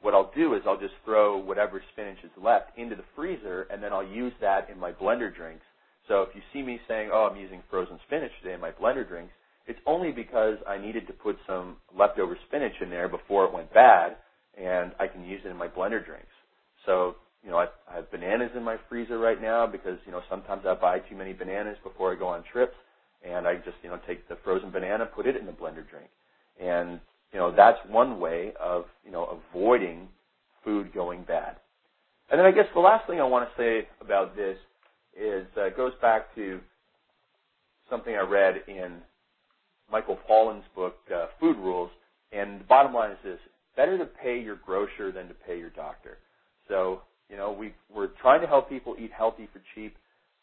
what 0.00 0.14
I'll 0.14 0.32
do 0.36 0.54
is 0.54 0.62
I'll 0.66 0.78
just 0.78 0.94
throw 1.04 1.38
whatever 1.38 1.82
spinach 1.92 2.18
is 2.22 2.30
left 2.36 2.76
into 2.78 2.94
the 2.94 3.04
freezer 3.16 3.66
and 3.70 3.82
then 3.82 3.92
I'll 3.92 4.06
use 4.06 4.32
that 4.40 4.70
in 4.70 4.78
my 4.78 4.92
blender 4.92 5.34
drinks 5.34 5.64
so 6.08 6.22
if 6.22 6.34
you 6.34 6.40
see 6.52 6.62
me 6.62 6.80
saying, 6.88 7.10
oh, 7.12 7.28
I'm 7.30 7.38
using 7.38 7.62
frozen 7.70 8.00
spinach 8.06 8.32
today 8.42 8.54
in 8.54 8.60
my 8.60 8.72
blender 8.72 9.06
drinks, 9.06 9.32
it's 9.66 9.78
only 9.86 10.10
because 10.10 10.56
I 10.66 10.78
needed 10.78 11.06
to 11.06 11.12
put 11.12 11.36
some 11.46 11.76
leftover 11.96 12.36
spinach 12.48 12.72
in 12.80 12.88
there 12.88 13.08
before 13.08 13.44
it 13.44 13.52
went 13.52 13.72
bad, 13.72 14.16
and 14.56 14.92
I 14.98 15.06
can 15.06 15.24
use 15.26 15.42
it 15.44 15.48
in 15.48 15.56
my 15.56 15.68
blender 15.68 16.04
drinks. 16.04 16.32
So, 16.86 17.16
you 17.44 17.50
know, 17.50 17.58
I, 17.58 17.66
I 17.90 17.96
have 17.96 18.10
bananas 18.10 18.50
in 18.56 18.62
my 18.62 18.76
freezer 18.88 19.18
right 19.18 19.40
now 19.40 19.66
because, 19.66 19.98
you 20.06 20.12
know, 20.12 20.22
sometimes 20.28 20.62
I 20.66 20.74
buy 20.74 20.98
too 20.98 21.16
many 21.16 21.32
bananas 21.32 21.76
before 21.82 22.12
I 22.12 22.18
go 22.18 22.28
on 22.28 22.42
trips, 22.52 22.74
and 23.24 23.46
I 23.46 23.56
just, 23.56 23.76
you 23.82 23.90
know, 23.90 23.98
take 24.06 24.28
the 24.28 24.36
frozen 24.44 24.70
banana, 24.70 25.06
put 25.06 25.26
it 25.26 25.36
in 25.36 25.46
the 25.46 25.52
blender 25.52 25.88
drink. 25.88 26.10
And, 26.60 27.00
you 27.32 27.38
know, 27.38 27.54
that's 27.54 27.78
one 27.88 28.20
way 28.20 28.52
of, 28.60 28.84
you 29.04 29.10
know, 29.12 29.40
avoiding 29.52 30.08
food 30.64 30.92
going 30.92 31.22
bad. 31.22 31.56
And 32.30 32.38
then 32.38 32.46
I 32.46 32.50
guess 32.50 32.66
the 32.74 32.80
last 32.80 33.06
thing 33.06 33.20
I 33.20 33.24
want 33.24 33.48
to 33.48 33.62
say 33.62 33.88
about 34.00 34.36
this 34.36 34.58
is 35.18 35.46
uh, 35.56 35.70
goes 35.76 35.92
back 36.00 36.34
to 36.34 36.60
something 37.88 38.14
I 38.14 38.20
read 38.20 38.62
in 38.68 38.98
Michael 39.90 40.18
Pollan's 40.28 40.64
book, 40.74 40.96
uh, 41.14 41.26
Food 41.40 41.56
Rules. 41.56 41.90
And 42.32 42.60
the 42.60 42.64
bottom 42.64 42.92
line 42.92 43.12
is 43.12 43.18
this: 43.24 43.38
better 43.76 43.96
to 43.96 44.04
pay 44.04 44.38
your 44.38 44.56
grocer 44.56 45.10
than 45.10 45.28
to 45.28 45.34
pay 45.34 45.58
your 45.58 45.70
doctor. 45.70 46.18
So, 46.68 47.00
you 47.30 47.36
know, 47.36 47.52
we 47.52 47.72
we're 47.92 48.08
trying 48.38 48.46
to 48.46 48.52
help 48.52 48.68
people 48.68 48.94
eat 48.98 49.10
healthy 49.16 49.48
for 49.52 49.60
cheap, 49.74 49.96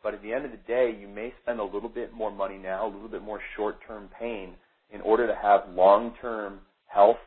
but 0.03 0.13
at 0.13 0.21
the 0.21 0.33
end 0.33 0.43
of 0.43 0.51
the 0.51 0.57
day, 0.67 0.95
you 0.99 1.07
may 1.07 1.33
spend 1.41 1.59
a 1.59 1.63
little 1.63 1.89
bit 1.89 2.13
more 2.13 2.29
money 2.31 2.57
now, 2.57 2.85
a 2.85 2.91
little 2.91 3.07
bit 3.07 3.21
more 3.21 3.39
short-term 3.55 4.09
pain, 4.19 4.53
in 4.91 4.99
order 5.01 5.25
to 5.25 5.35
have 5.35 5.61
long-term 5.73 6.59
health 6.87 7.17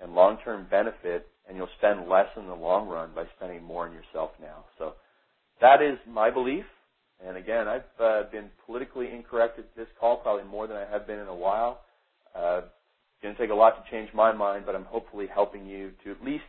and 0.00 0.14
long-term 0.14 0.66
benefit, 0.70 1.28
and 1.46 1.56
you'll 1.56 1.68
spend 1.78 2.08
less 2.08 2.28
in 2.36 2.46
the 2.46 2.54
long 2.54 2.88
run 2.88 3.10
by 3.14 3.24
spending 3.36 3.62
more 3.62 3.86
on 3.86 3.92
yourself 3.92 4.30
now. 4.40 4.64
So, 4.78 4.94
that 5.60 5.82
is 5.82 5.98
my 6.08 6.30
belief. 6.30 6.64
And 7.26 7.36
again, 7.36 7.68
I've 7.68 8.00
uh, 8.00 8.22
been 8.32 8.48
politically 8.64 9.08
incorrect 9.12 9.58
at 9.58 9.74
this 9.76 9.86
call, 10.00 10.16
probably 10.16 10.44
more 10.44 10.66
than 10.66 10.76
I 10.78 10.86
have 10.90 11.06
been 11.06 11.18
in 11.18 11.28
a 11.28 11.34
while. 11.34 11.80
Uh, 12.34 12.62
going 13.22 13.34
to 13.34 13.40
take 13.40 13.50
a 13.50 13.54
lot 13.54 13.82
to 13.82 13.90
change 13.90 14.10
my 14.14 14.32
mind, 14.32 14.64
but 14.66 14.74
I'm 14.74 14.84
hopefully 14.84 15.26
helping 15.32 15.66
you 15.66 15.92
to 16.04 16.10
at 16.10 16.22
least 16.24 16.44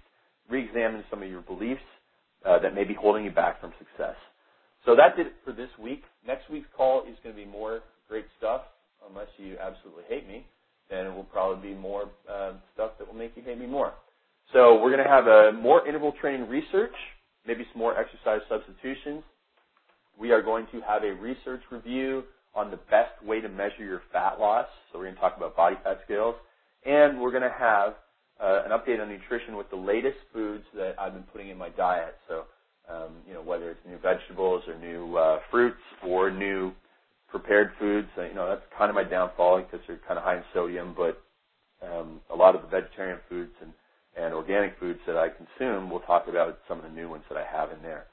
re-examine 0.50 1.04
some 1.10 1.22
of 1.22 1.30
your 1.30 1.42
beliefs 1.42 1.82
that 2.62 2.74
may 2.74 2.84
be 2.84 2.94
holding 2.94 3.26
you 3.26 3.32
back 3.32 3.60
from 3.60 3.74
success. 3.78 4.16
So 4.86 4.96
that 4.96 5.18
did 5.18 5.28
it 5.28 5.34
for 5.44 5.52
this 5.52 5.70
week. 5.80 6.04
Next 6.26 6.50
week's 6.50 6.70
call 6.76 7.04
is 7.04 7.16
going 7.24 7.36
to 7.36 7.42
be 7.42 7.50
more 7.50 7.82
great 8.08 8.26
stuff, 8.38 8.62
unless 9.10 9.28
you 9.38 9.58
absolutely 9.60 10.04
hate 10.08 10.28
me. 10.28 10.46
Then 10.90 11.06
it 11.06 11.14
will 11.14 11.26
probably 11.26 11.74
be 11.74 11.76
more 11.76 12.10
uh, 12.32 12.54
stuff 12.74 12.92
that 12.98 13.08
will 13.08 13.20
make 13.20 13.34
you 13.36 13.44
hate 13.44 13.60
me 13.60 13.66
more. 13.66 13.94
So 14.54 14.82
we're 14.82 14.92
going 14.92 15.04
to 15.04 15.10
have 15.10 15.28
a 15.28 15.52
more 15.52 15.86
interval 15.86 16.14
training 16.22 16.48
research, 16.48 16.96
maybe 17.46 17.66
some 17.74 17.80
more 17.80 18.00
exercise 18.00 18.40
substitutions, 18.48 19.24
we 20.20 20.32
are 20.32 20.42
going 20.42 20.66
to 20.72 20.82
have 20.82 21.04
a 21.04 21.14
research 21.14 21.62
review 21.70 22.24
on 22.56 22.72
the 22.72 22.78
best 22.90 23.24
way 23.24 23.40
to 23.40 23.50
measure 23.50 23.86
your 23.86 24.02
fat 24.12 24.40
loss. 24.40 24.66
So 24.92 24.98
we're 24.98 25.06
going 25.06 25.16
to 25.16 25.22
talk 25.22 25.38
about 25.38 25.56
body 25.56 25.76
fat 25.84 26.00
scales. 26.06 26.36
And 26.86 27.20
we're 27.20 27.32
going 27.32 27.44
to 27.44 27.56
have 27.58 27.90
uh, 27.90 27.94
an 28.40 28.72
update 28.72 29.02
on 29.02 29.10
nutrition 29.10 29.56
with 29.56 29.70
the 29.70 29.76
latest 29.76 30.18
foods 30.34 30.64
that 30.76 30.96
I've 31.00 31.14
been 31.14 31.24
putting 31.24 31.50
in 31.50 31.58
my 31.58 31.70
diet. 31.70 32.16
So, 32.28 32.44
um, 32.90 33.14
you 33.28 33.34
know, 33.34 33.42
whether 33.42 33.72
it's 33.72 33.80
new 33.88 33.98
vegetables 33.98 34.64
or 34.68 34.78
new 34.80 35.16
uh, 35.18 35.40
fruits 35.52 35.82
or 36.06 36.32
new 36.32 36.72
prepared 37.30 37.72
foods, 37.80 38.08
uh, 38.18 38.24
you 38.24 38.34
know, 38.34 38.48
that's 38.48 38.62
kind 38.78 38.90
of 38.90 38.96
my 38.96 39.04
downfall 39.04 39.62
because 39.62 39.80
they're 39.88 40.00
kind 40.08 40.18
of 40.18 40.24
high 40.24 40.38
in 40.38 40.44
sodium, 40.54 40.96
but 40.96 41.22
um, 41.86 42.22
a 42.32 42.36
lot 42.36 42.56
of 42.56 42.62
the 42.62 42.68
vegetarian 42.68 43.20
foods 43.30 43.52
and, 43.62 43.72
and 44.18 44.34
organic 44.34 44.80
foods 44.80 45.00
that 45.06 45.18
I 45.18 45.28
consume. 45.30 45.90
We'll 45.90 46.00
talk 46.02 46.28
about 46.28 46.60
some 46.68 46.78
of 46.80 46.84
the 46.84 46.92
new 46.92 47.10
ones 47.10 47.24
that 47.30 47.38
I 47.38 47.46
have 47.46 47.72
in 47.72 47.82
there. 47.82 48.06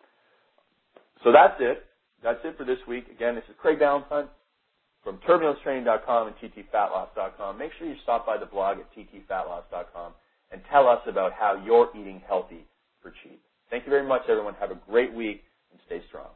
So 1.23 1.33
that's 1.33 1.57
it. 1.61 1.85
That's 2.23 2.41
it 2.45 2.57
for 2.57 2.65
this 2.65 2.79
week. 2.89 3.05
Again, 3.15 3.35
this 3.35 3.45
is 3.49 3.55
Craig 3.61 3.79
Ballantyne 3.79 4.29
from 5.05 5.19
TurbulenceTraining.com 5.29 6.29
and 6.29 6.37
TTFatLoss.com. 6.37 7.59
Make 7.59 7.71
sure 7.79 7.87
you 7.87 7.95
stop 8.03 8.27
by 8.27 8.39
the 8.39 8.47
blog 8.47 8.79
at 8.79 8.87
TTFatLoss.com 8.97 10.13
and 10.51 10.63
tell 10.73 10.89
us 10.89 11.01
about 11.07 11.33
how 11.33 11.63
you're 11.65 11.91
eating 11.95 12.23
healthy 12.27 12.65
for 13.03 13.13
cheap. 13.23 13.41
Thank 13.71 13.85
you 13.85 13.91
very 13.91 14.07
much, 14.07 14.23
everyone. 14.29 14.55
Have 14.55 14.71
a 14.71 14.81
great 14.89 15.13
week 15.13 15.43
and 15.71 15.81
stay 15.87 16.01
strong. 16.09 16.31